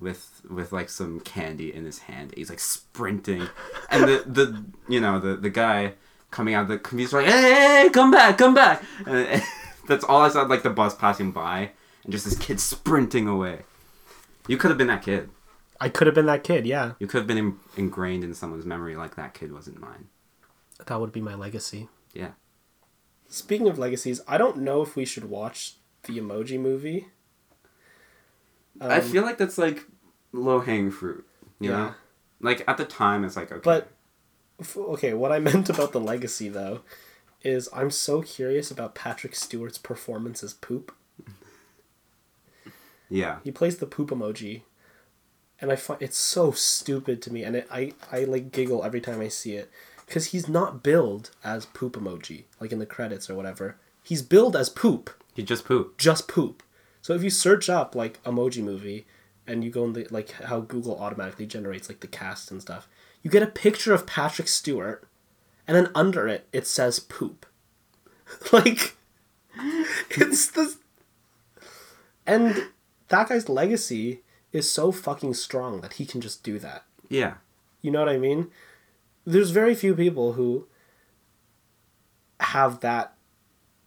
[0.00, 2.34] with with like some candy in his hand.
[2.36, 3.48] He's like sprinting,
[3.90, 5.94] and the the you know the the guy
[6.30, 8.82] coming out of the convenience store like, hey, hey, come back, come back.
[9.06, 9.42] And
[9.86, 11.70] that's all I saw, like the bus passing by,
[12.02, 13.60] and just this kid sprinting away.
[14.48, 15.30] You could have been that kid.
[15.80, 16.66] I could have been that kid.
[16.66, 20.08] Yeah, You could have been in, ingrained in someone's memory like that kid wasn't mine.
[20.86, 21.88] that would be my legacy.
[22.12, 22.32] Yeah.
[23.28, 27.08] Speaking of legacies, I don't know if we should watch the Emoji Movie.
[28.80, 29.86] I Um, feel like that's like
[30.32, 31.26] low hanging fruit.
[31.60, 31.76] You Yeah.
[31.76, 31.94] know?
[32.40, 33.60] Like at the time, it's like okay.
[33.62, 33.88] But
[34.60, 36.80] f- okay, what I meant about the legacy though
[37.42, 40.94] is I'm so curious about Patrick Stewart's performance as Poop.
[43.08, 44.62] Yeah, He plays the poop emoji,
[45.60, 49.00] and I find it's so stupid to me, and it, I I like giggle every
[49.00, 49.70] time I see it
[50.06, 53.76] because he's not billed as poop emoji like in the credits or whatever.
[54.02, 55.96] He's billed as poop, he just poop.
[55.98, 56.62] just poop.
[57.02, 59.06] So if you search up like emoji movie,
[59.46, 62.88] and you go in the like how Google automatically generates like the cast and stuff,
[63.22, 65.06] you get a picture of Patrick Stewart,
[65.66, 67.46] and then under it it says poop.
[68.52, 68.96] like
[70.10, 70.76] it's the
[72.26, 72.68] and
[73.14, 76.84] that guy's legacy is so fucking strong that he can just do that.
[77.08, 77.34] Yeah,
[77.80, 78.50] You know what I mean?
[79.24, 80.66] There's very few people who
[82.40, 83.14] have that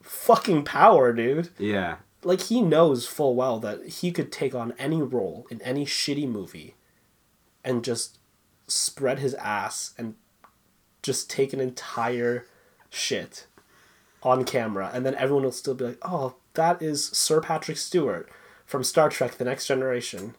[0.02, 1.50] fucking power, dude.
[1.60, 5.86] yeah, Like he knows full well that he could take on any role in any
[5.86, 6.76] shitty movie
[7.64, 8.20] and just
[8.68, 10.16] spread his ass and
[11.04, 12.46] just take an entire
[12.90, 13.48] shit
[14.24, 18.30] on camera and then everyone will still be like, "Oh, that is Sir Patrick Stewart
[18.68, 20.36] from Star Trek The Next Generation."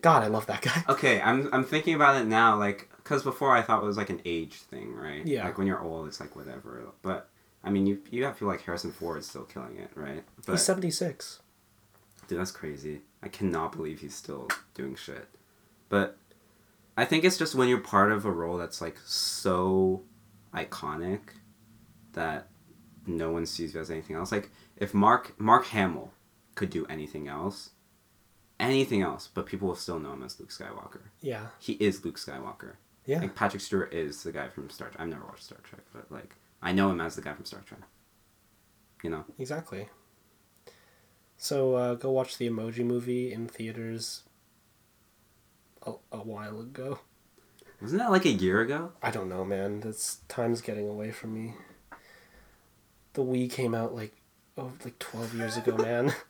[0.00, 0.84] God, I love that guy.
[0.88, 4.08] Okay, I'm I'm thinking about it now, like, cause before I thought it was like
[4.10, 5.26] an age thing, right?
[5.26, 5.44] Yeah.
[5.44, 6.84] Like when you're old, it's like whatever.
[7.02, 7.28] But
[7.64, 10.22] I mean, you you have to feel like Harrison Ford is still killing it, right?
[10.46, 11.40] But He's 76.
[12.28, 13.00] dude, that's crazy.
[13.22, 15.26] I cannot believe he's still doing shit.
[15.88, 16.16] But
[16.96, 20.02] I think it's just when you're part of a role that's like so
[20.54, 21.20] iconic
[22.12, 22.46] that
[23.06, 24.30] no one sees you as anything else.
[24.30, 26.12] Like if Mark Mark Hamill
[26.58, 27.70] could do anything else,
[28.58, 31.02] anything else, but people will still know him as Luke Skywalker.
[31.20, 31.46] Yeah.
[31.60, 32.74] He is Luke Skywalker.
[33.06, 33.20] Yeah.
[33.20, 35.00] Like Patrick Stewart is the guy from Star Trek.
[35.00, 37.62] I've never watched Star Trek, but like I know him as the guy from Star
[37.64, 37.80] Trek.
[39.04, 39.24] You know?
[39.38, 39.88] Exactly.
[41.36, 44.24] So uh, go watch the Emoji Movie in theaters
[45.86, 46.98] a, a while ago.
[47.80, 48.90] Wasn't that like a year ago?
[49.00, 49.78] I don't know, man.
[49.78, 51.54] That's time's getting away from me.
[53.12, 54.16] The Wii came out like
[54.56, 56.12] oh like twelve years ago, man.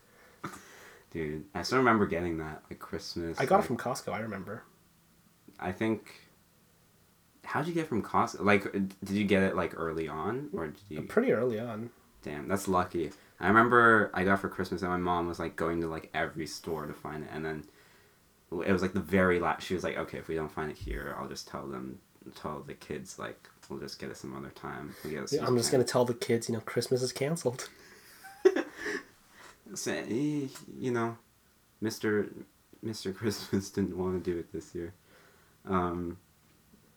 [1.11, 3.39] Dude, I still remember getting that like Christmas.
[3.41, 4.13] I got it from Costco.
[4.13, 4.65] I remember.
[5.59, 6.23] I think.
[7.45, 8.45] How'd you get from Costco?
[8.45, 11.01] Like, uh, did you get it like early on, or did you?
[11.03, 11.91] Pretty early on.
[12.23, 13.11] Damn, that's lucky.
[13.41, 16.11] I remember I got it for Christmas, and my mom was like going to like
[16.13, 17.65] every store to find it, and then
[18.51, 19.65] it was like the very last.
[19.67, 21.99] She was like, "Okay, if we don't find it here, I'll just tell them,
[22.35, 25.73] tell the kids like we'll just get it some other time." We'll Yeah, I'm just
[25.73, 27.71] gonna tell the kids, you know, Christmas is canceled.
[29.75, 30.49] say,
[30.79, 31.16] you know,
[31.81, 32.29] Mister
[32.83, 34.95] Mister Christmas didn't want to do it this year.
[35.66, 36.19] Um,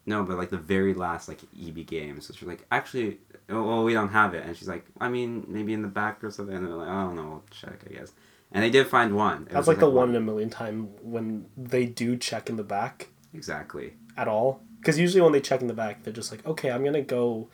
[0.06, 3.20] no, but like the very last like EB games, so she's like, actually,
[3.50, 6.24] oh, well, we don't have it, and she's like, I mean, maybe in the back
[6.24, 6.56] or something.
[6.56, 8.12] And they're like, I don't know, we'll check, I guess.
[8.52, 9.44] And they did find one.
[9.44, 12.58] It That's was, like the one in a million time when they do check in
[12.58, 13.94] the back Exactly.
[14.18, 14.62] at all.
[14.80, 17.50] Because usually when they check in the back, they're just like, okay, I'm gonna go,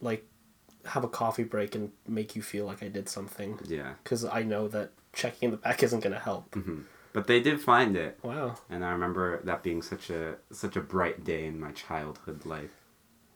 [0.00, 0.24] like,
[0.86, 3.58] have a coffee break and make you feel like I did something.
[3.66, 3.94] Yeah.
[4.02, 6.50] Because I know that checking in the back isn't gonna help.
[6.52, 6.80] Mm-hmm.
[7.12, 10.80] But they did find it, Wow, and I remember that being such a such a
[10.80, 12.70] bright day in my childhood life.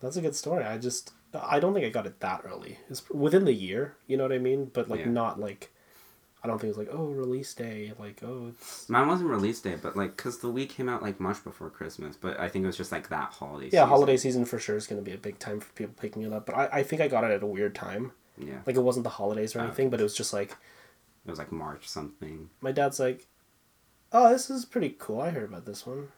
[0.00, 0.62] that's a good story.
[0.64, 2.78] I just, I don't think I got it that early.
[2.88, 4.70] It's within the year, you know what I mean?
[4.72, 5.06] But like Yeah.
[5.10, 5.72] not like,
[6.44, 9.60] I don't think it was like, oh, release day, like oh, it's Mine wasn't release
[9.62, 12.16] day, but like, cause the Wii came out like much before Christmas.
[12.16, 13.66] But I think it was just like that holiday.
[13.66, 13.88] yeah, season.
[13.88, 16.44] holiday season for sure is gonna be a big time for people picking it up.
[16.46, 18.12] But I, I think I got it at a weird time.
[18.36, 19.64] Yeah, Like it wasn't the holidays or Oh.
[19.64, 20.50] anything, but it was just like
[21.26, 22.50] it was like March something.
[22.60, 23.26] my dad's like,
[24.12, 25.20] "Oh, this is pretty cool.
[25.22, 26.08] I heard about this one."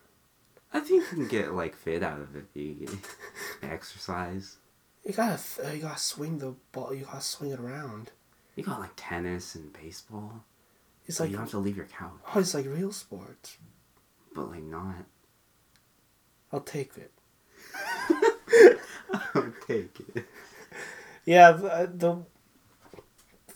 [0.73, 2.47] I think you can get like fit out of it.
[2.55, 2.89] You
[3.63, 4.57] exercise.
[5.05, 6.93] You gotta, th- you gotta swing the ball.
[6.93, 8.11] You gotta swing it around.
[8.57, 10.45] You got like tennis and baseball.
[11.07, 13.59] It's like, you don't have to leave your couch, oh, it's like real sports.
[14.35, 15.05] but like not.
[16.53, 17.13] I'll take it.
[19.35, 20.25] I'll take it.
[21.25, 22.17] Yeah, the, uh, the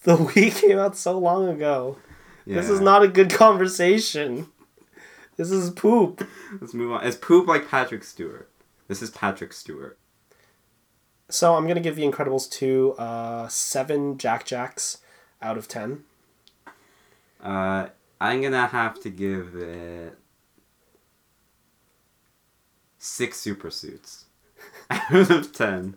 [0.02, 1.96] The Wii came out so long ago.
[2.46, 4.48] This is not a good conversation.
[5.36, 6.26] This is poop.
[6.60, 7.06] Let's move on.
[7.06, 8.50] It's poop like Patrick Stewart.
[8.88, 9.98] This is Patrick Stewart.
[11.30, 14.98] So I'm gonna give The Incredibles two uh, seven Jack Jacks
[15.40, 16.04] out of ten.
[17.42, 17.88] Uh,
[18.20, 20.18] I'm gonna have to give it
[22.98, 24.26] six super suits
[24.90, 25.96] out of ten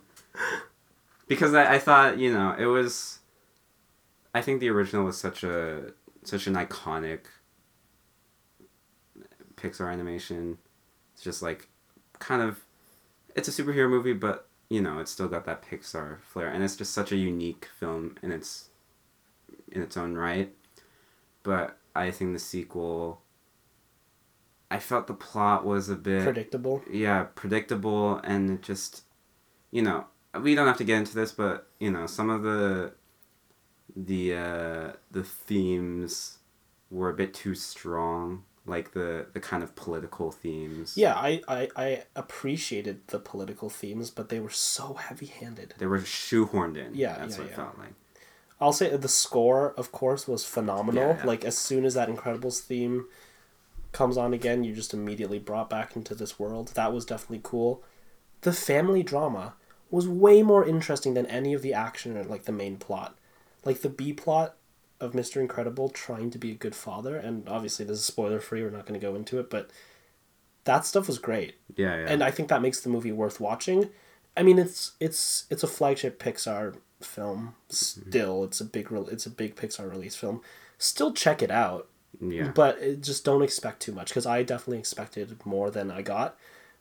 [1.27, 3.19] because I, I thought you know it was.
[4.35, 7.21] I think the original was such a such an iconic
[9.55, 10.59] Pixar animation.
[11.13, 11.69] It's just like
[12.19, 12.63] kind of
[13.35, 16.75] it's a superhero movie, but you know it's still got that Pixar flair, and it's
[16.75, 18.69] just such a unique film in its
[19.71, 20.49] in its own right
[21.43, 23.21] but I think the sequel.
[24.71, 26.81] I felt the plot was a bit Predictable.
[26.89, 29.03] yeah predictable and it just
[29.69, 30.05] you know
[30.41, 32.93] we don't have to get into this but you know some of the
[33.95, 36.39] the uh the themes
[36.89, 41.69] were a bit too strong like the the kind of political themes Yeah, I, I,
[41.75, 45.73] I appreciated the political themes, but they were so heavy handed.
[45.77, 47.53] they were shoehorned in Yeah, that's yeah, what yeah.
[47.53, 47.93] it felt like
[48.61, 51.17] I'll say the score, of course, was phenomenal.
[51.19, 51.25] Yeah.
[51.25, 53.07] Like as soon as that Incredibles theme
[53.91, 56.69] comes on again, you're just immediately brought back into this world.
[56.75, 57.83] That was definitely cool.
[58.41, 59.55] The family drama
[59.91, 63.17] was way more interesting than any of the action or like the main plot.
[63.65, 64.55] Like the B plot
[65.03, 65.37] of Mr.
[65.37, 68.85] Incredible trying to be a good father, and obviously this is spoiler free, we're not
[68.85, 69.69] gonna go into it, but
[70.63, 71.55] that stuff was great.
[71.75, 73.89] yeah yeah and I think that makes the movie worth watching.
[74.35, 77.55] I mean, it's it's it's a flagship Pixar film.
[77.69, 78.09] Mm-hmm.
[78.09, 80.41] Still, it's a big re- it's a big Pixar release film.
[80.79, 81.87] Still, check it out,
[82.21, 86.01] yeah but it, just don't expect too much because I definitely expected more than I
[86.01, 86.37] got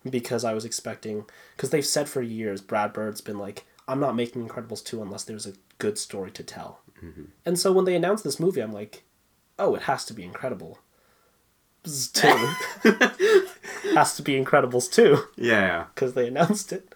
[0.08, 1.24] because I was expecting
[1.56, 5.24] because they've said for years Brad Bird's been like I'm not making Incredibles two unless
[5.24, 6.80] there's a good story to tell,
[7.44, 9.04] and so when they announced this movie, I'm like,
[9.58, 10.78] oh, it has to be Incredible.
[11.84, 12.28] Two
[13.94, 16.94] has to be Incredibles two yeah because they announced it.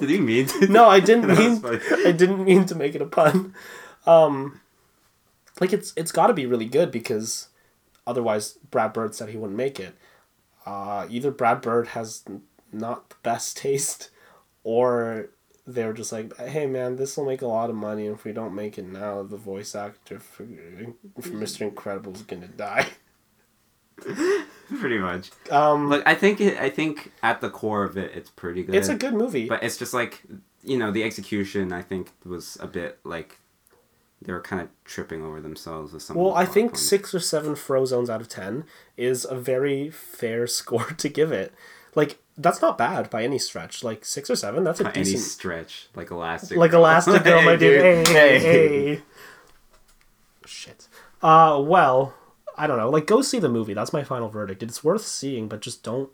[0.00, 1.62] did you mean to No, I didn't mean.
[1.64, 3.54] I didn't mean to make it a pun.
[4.06, 4.60] Um,
[5.60, 7.48] like it's it's got to be really good because
[8.06, 9.94] otherwise Brad Bird said he wouldn't make it.
[10.66, 12.22] Uh, either Brad Bird has
[12.72, 14.10] not the best taste,
[14.62, 15.30] or
[15.66, 18.06] they're just like, hey man, this will make a lot of money.
[18.06, 20.44] and If we don't make it now, the voice actor for,
[21.20, 21.62] for Mr.
[21.62, 22.88] Incredible is gonna die.
[24.80, 28.30] pretty much Um, Look, I think it, I think at the core of it, it's
[28.30, 28.74] pretty good.
[28.74, 29.46] it's a good movie.
[29.48, 30.22] but it's just like
[30.62, 31.72] you know the execution.
[31.72, 33.38] I think was a bit like
[34.20, 36.16] they were kind of tripping over themselves with some.
[36.16, 36.82] Well, I think points.
[36.88, 38.64] six or seven Frozones out of ten
[38.96, 41.52] is a very fair score to give it.
[41.94, 43.84] Like that's not bad by any stretch.
[43.84, 45.22] Like six or seven, that's a By any decent.
[45.22, 46.58] stretch like elastic.
[46.58, 48.06] Like Elastigirl, my dude.
[48.08, 48.38] Hey, hey,
[48.96, 49.02] hey.
[50.46, 50.88] Shit.
[51.22, 52.14] Uh, well,
[52.56, 52.90] I don't know.
[52.90, 53.74] Like, go see the movie.
[53.74, 54.62] That's my final verdict.
[54.62, 56.10] It's worth seeing, but just don't.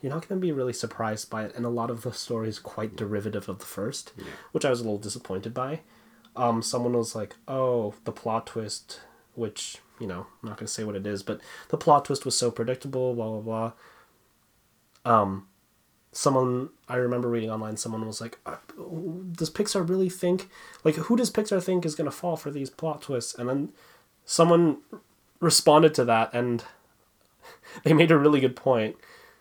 [0.00, 2.48] You're not going to be really surprised by it, and a lot of the story
[2.48, 4.12] is quite derivative of the first,
[4.50, 5.80] which I was a little disappointed by.
[6.34, 9.00] Um, someone was like, "Oh, the plot twist,"
[9.34, 12.24] which you know, I'm not going to say what it is, but the plot twist
[12.24, 13.14] was so predictable.
[13.14, 13.72] Blah blah
[15.04, 15.12] blah.
[15.20, 15.46] Um,
[16.12, 18.56] someone I remember reading online, someone was like, uh,
[19.32, 20.48] "Does Pixar really think
[20.84, 23.70] like who does Pixar think is going to fall for these plot twists?" And then
[24.24, 24.78] someone
[25.40, 26.62] responded to that, and
[27.84, 28.96] they made a really good point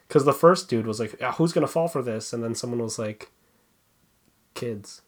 [0.07, 2.55] because the first dude was like, yeah, "Who's going to fall for this?" And then
[2.55, 3.31] someone was like,
[4.53, 5.01] "Kids,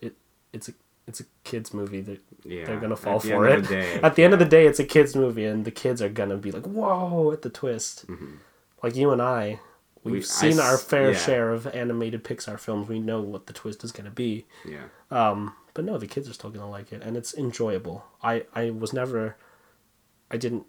[0.00, 0.16] it
[0.52, 0.72] it's a
[1.06, 3.66] it's a kids movie that Yeah, they're gonna fall for it.
[3.68, 6.08] day, at the end of the day, it's a kids movie, and the kids are
[6.10, 8.04] gonna be like, "Whoa!" at the twist.
[8.82, 9.60] Like you and I,
[10.04, 10.12] we've.
[10.14, 11.18] We- I seen our fair yeah.
[11.18, 12.88] share of animated Pixar films.
[12.88, 14.46] We know what the twist is gonna be.
[14.64, 14.84] Yeah.
[15.10, 18.04] Um, but no, the kids are still gonna like it, and it's enjoyable.
[18.22, 19.36] I I was never,
[20.30, 20.64] I didn't.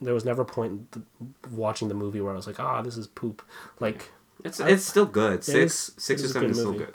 [0.00, 2.82] There was never a point in the, watching the movie where I was like, ah,
[2.82, 3.42] this is poop.
[3.80, 4.10] Like,
[4.44, 5.42] It's it's still good.
[5.44, 5.56] Six
[5.88, 6.94] is- six or seven is still good.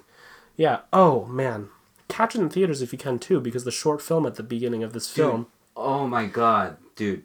[0.55, 0.81] yeah.
[0.93, 1.69] Oh man,
[2.09, 4.83] catch it in theaters if you can too, because the short film at the beginning
[4.83, 5.47] of this film.
[5.75, 7.23] Oh my god, dude.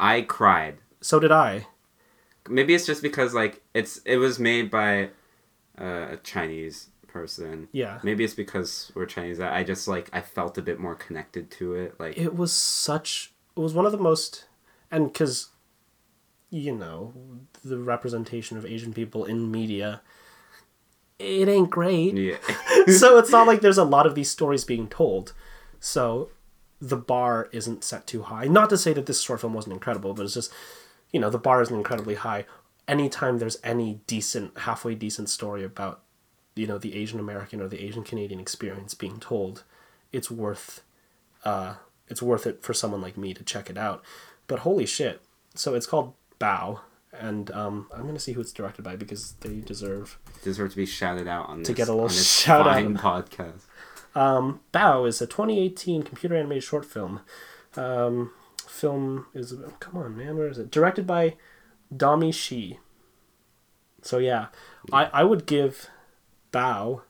[0.00, 0.78] I cried.
[1.00, 1.66] So did I.
[2.48, 5.10] Maybe it's just because like it's it was made by
[5.78, 7.68] uh, a Chinese person.
[7.72, 8.00] Yeah.
[8.02, 11.50] Maybe it's because we're Chinese that I just like I felt a bit more connected
[11.52, 11.98] to it.
[11.98, 14.46] Like it was such it was one of the most
[14.90, 15.50] and because
[16.50, 17.12] you know
[17.64, 20.00] the representation of asian people in media
[21.18, 22.36] it ain't great yeah.
[22.86, 25.32] so it's not like there's a lot of these stories being told
[25.80, 26.30] so
[26.80, 30.14] the bar isn't set too high not to say that this short film wasn't incredible
[30.14, 30.52] but it's just
[31.14, 32.44] you know the bar isn't incredibly high
[32.86, 36.02] anytime there's any decent halfway decent story about
[36.54, 39.62] you know the asian american or the asian canadian experience being told
[40.12, 40.82] it's worth
[41.44, 41.74] uh
[42.08, 44.04] it's worth it for someone like me to check it out.
[44.46, 45.22] But holy shit.
[45.54, 46.80] So it's called Bao
[47.12, 50.76] and um I'm going to see who it's directed by because they deserve Deserve to
[50.76, 52.08] be shouted out on this, get a little
[52.44, 52.94] shout out.
[52.94, 53.62] podcast.
[54.72, 57.20] Bao is a 2018 computer animated short film.
[57.76, 58.32] Um,
[58.74, 60.70] film is come on, man, where is it?
[60.70, 61.36] Directed by
[61.94, 62.78] Domee Shi.
[64.02, 64.48] So yeah,
[64.92, 65.88] I I would give
[66.52, 67.02] Bao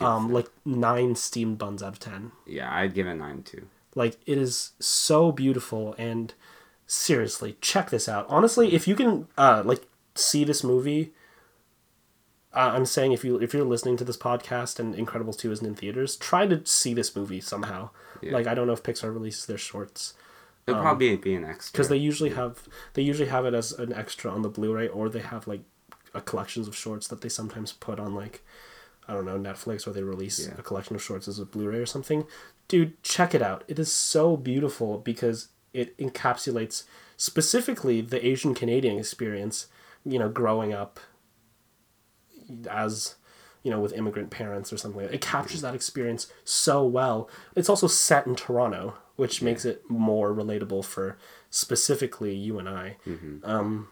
[0.00, 2.32] um like nine steamed buns out of ten.
[2.46, 3.66] Yeah, I'd give it nine too.
[3.94, 6.34] Like it is so beautiful and
[6.86, 8.26] seriously, check this out.
[8.28, 11.12] Honestly, if you can uh like see this movie
[12.52, 15.66] uh, I'm saying if you if you're listening to this podcast and Incredibles 2 isn't
[15.66, 17.90] in theaters, try to see this movie somehow.
[18.22, 18.32] Yeah.
[18.32, 20.14] Like I don't know if Pixar releases their shorts
[20.68, 21.72] It'll probably be an extra.
[21.72, 24.88] because Um, they usually have they usually have it as an extra on the Blu-ray
[24.88, 25.62] or they have like
[26.14, 28.42] a collections of shorts that they sometimes put on like
[29.06, 30.54] I don't know Netflix or they release Yeah.
[30.58, 32.26] a collection of shorts as a Blu-ray or something.
[32.68, 33.64] Dude, check it out.
[33.68, 36.84] It is so beautiful because it encapsulates
[37.16, 39.66] specifically the Asian Canadian experience.
[40.04, 41.00] You know, growing up
[42.70, 43.16] as
[43.62, 45.00] you know with immigrant parents or something.
[45.02, 45.16] Like that.
[45.16, 47.28] It captures that experience so well.
[47.54, 51.18] It's also set in Toronto, which makes it more relatable for
[51.50, 52.96] specifically you and I.
[53.42, 53.88] Um,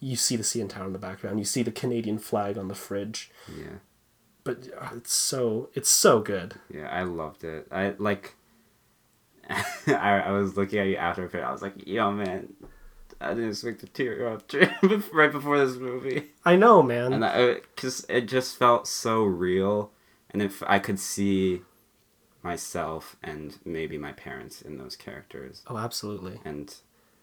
[0.00, 1.38] you see the CN Tower in the background.
[1.38, 3.30] You see the Canadian flag on the fridge.
[3.48, 3.78] yeah,
[4.44, 6.54] But uh, it's so it's so good.
[6.72, 7.66] yeah, I loved it.
[7.70, 8.34] I like.
[9.50, 11.34] I, I was looking at you after it.
[11.34, 12.52] I was like, "Yo, man,
[13.20, 14.44] I didn't expect to tear up
[15.12, 17.12] right before this movie." I know, man.
[17.22, 19.90] and cause it just felt so real,
[20.30, 21.62] and if I could see
[22.42, 26.40] myself and maybe my parents in those characters, oh, absolutely.
[26.44, 26.74] and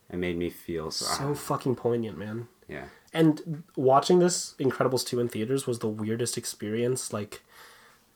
[0.10, 1.06] it made me feel so.
[1.06, 1.34] So ah.
[1.34, 2.48] fucking poignant, man.
[2.68, 7.14] yeah, And watching this Incredibles 2 in theaters was the weirdest experience.
[7.14, 7.42] Like,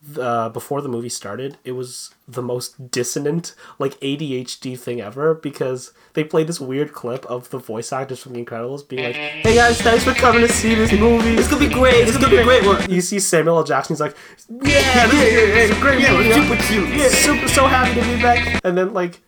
[0.06, 5.94] the, before the movie started, it was the most dissonant, like ADHD thing ever because
[6.14, 9.56] they played this weird clip of the voice actors from The Incredibles being like, "Hey
[9.56, 11.36] guys, thanks for coming to see this movie.
[11.36, 12.08] It's gonna be great.
[12.08, 13.64] It's gonna be a great one." You see Samuel L.
[13.64, 14.16] Jackson, he's like,
[14.50, 16.30] "Yeah, this is it's a great movie.
[16.30, 16.90] Yeah, super cute.
[16.90, 19.22] Yeah, super so happy to be back." And then like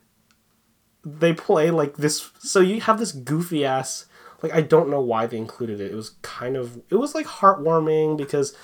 [1.05, 4.07] they play like this so you have this goofy ass
[4.41, 5.91] like I don't know why they included it.
[5.91, 8.55] It was kind of it was like heartwarming because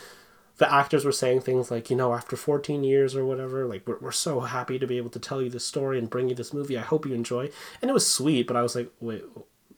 [0.62, 3.98] the actors were saying things like, you know, after 14 years or whatever, like we're,
[3.98, 6.54] we're so happy to be able to tell you this story and bring you this
[6.54, 6.78] movie.
[6.78, 7.50] I hope you enjoy.
[7.82, 9.24] And it was sweet, but I was like, wait,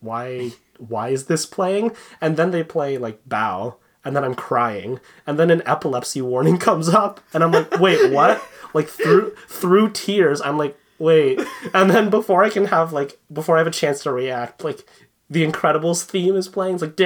[0.01, 1.95] why why is this playing?
[2.19, 6.57] And then they play like Bao and then I'm crying and then an epilepsy warning
[6.67, 8.43] comes up and I'm like, wait, what?
[8.73, 11.39] like through through tears, I'm like, wait.
[11.73, 14.85] And then before I can have like before I have a chance to react, like
[15.29, 16.75] the Incredibles theme is playing.
[16.75, 16.97] It's like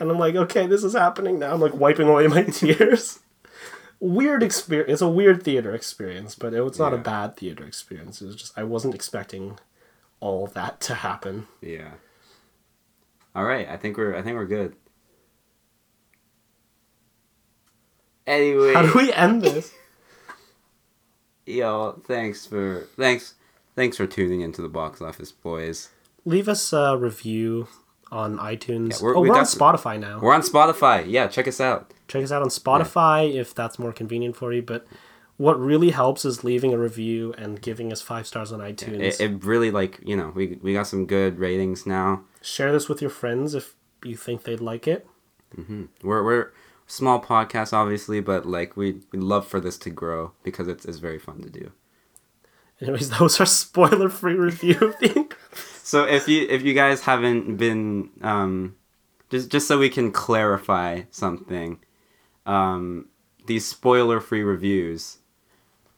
[0.00, 1.52] and I'm like, okay, this is happening now.
[1.52, 3.20] I'm like wiping away my tears.
[4.00, 4.90] weird experience.
[4.90, 8.20] It's a weird theater experience, but it was not a bad theater experience.
[8.22, 9.58] It was just I wasn't expecting
[10.18, 11.46] all that to happen.
[11.60, 11.92] yeah.
[13.32, 14.74] All right, I think we're I think we're good.
[18.26, 19.72] Anyway, How do we end this?
[21.46, 23.34] yo, thanks for thanks
[23.76, 25.90] thanks for tuning into the box office, boys.
[26.24, 27.66] Leave us a review
[28.12, 29.00] on iTunes.
[29.00, 30.18] Yeah, we're- oh, we we're on Spotify now.
[30.20, 31.04] We're on Spotify.
[31.08, 31.92] Yeah, check us out.
[32.08, 34.62] Check us out on Spotify if that's more convenient for you.
[34.62, 34.86] But
[35.36, 39.00] what really helps is leaving a review and giving us five stars on iTunes.
[39.00, 42.22] It, it really like you know we we got some good ratings now.
[42.42, 45.06] Share this with your friends if you think they'd like it.
[45.56, 45.84] Mm-hmm.
[46.02, 46.52] We're we're
[46.86, 50.98] small podcast obviously, but like we we love for this to grow because it's it's
[50.98, 51.70] very fun to do.
[52.80, 55.28] Anyways, those are spoiler-free review of the.
[55.82, 58.76] So if you if you guys haven't been um,
[59.30, 61.78] just just so we can clarify something,
[62.46, 63.08] um,
[63.46, 65.18] these spoiler free reviews,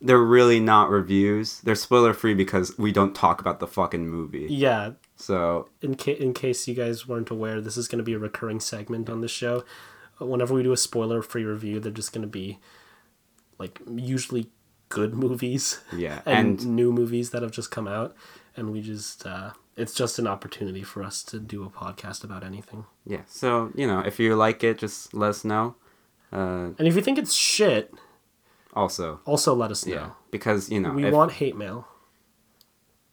[0.01, 1.61] they're really not reviews.
[1.61, 4.47] They're spoiler free because we don't talk about the fucking movie.
[4.51, 8.15] yeah, So in ca- in case you guys weren't aware, this is going to be
[8.15, 9.65] a recurring segment on the show.
[10.19, 12.59] Whenever we do a spoiler-free review, they're just going to be
[13.59, 14.49] like usually
[14.89, 15.81] good movies.
[15.93, 18.15] Yeah, and, and- new movies that have just come out,
[18.57, 22.43] and we just uh, it's just an opportunity for us to do a podcast about
[22.45, 22.85] anything.
[23.07, 25.75] yeah, so you know if you like it, just let us know.
[26.33, 27.93] Uh, And if you think it's shit,
[28.75, 29.95] also, also let us know.
[29.95, 31.87] yeah, because you know We if- want hate mail.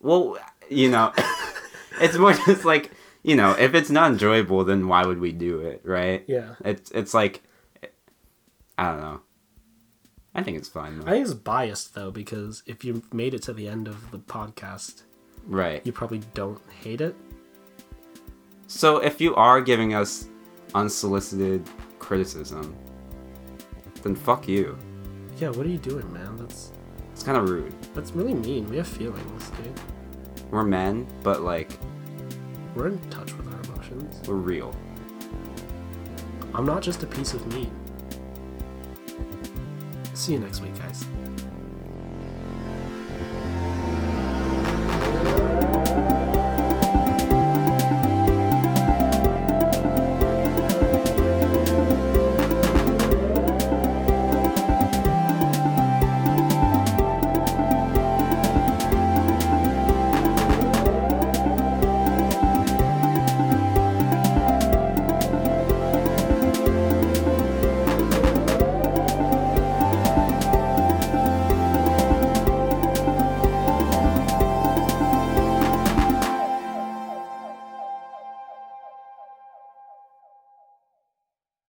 [0.01, 0.37] Well,
[0.69, 1.11] you know,
[2.01, 2.91] it's more just like
[3.23, 6.23] you know, if it's not enjoyable, then why would we do it, right?
[6.27, 6.55] Yeah.
[6.63, 7.41] It's it's like,
[8.77, 9.19] I don't know.
[10.33, 11.07] I think it's fine though.
[11.07, 14.19] I think it's biased though because if you made it to the end of the
[14.19, 15.03] podcast,
[15.49, 15.85] right.
[15.85, 17.15] you probably don't hate it.
[18.67, 20.29] So if you are giving us
[20.75, 21.67] unsolicited
[21.99, 22.75] criticism,
[24.03, 24.77] then fuck you.
[25.39, 26.37] Yeah, what are you doing, man?
[26.37, 26.71] That's
[27.11, 27.73] It's kind of rude.
[27.93, 28.69] that's really mean.
[28.69, 29.79] We have feelings, dude.
[30.51, 31.71] We're men, but like
[32.75, 34.27] We're in touch with our emotions.
[34.27, 34.73] we're real.
[36.53, 37.69] I'm not just a piece of meat.
[40.13, 41.05] See you next week, guys.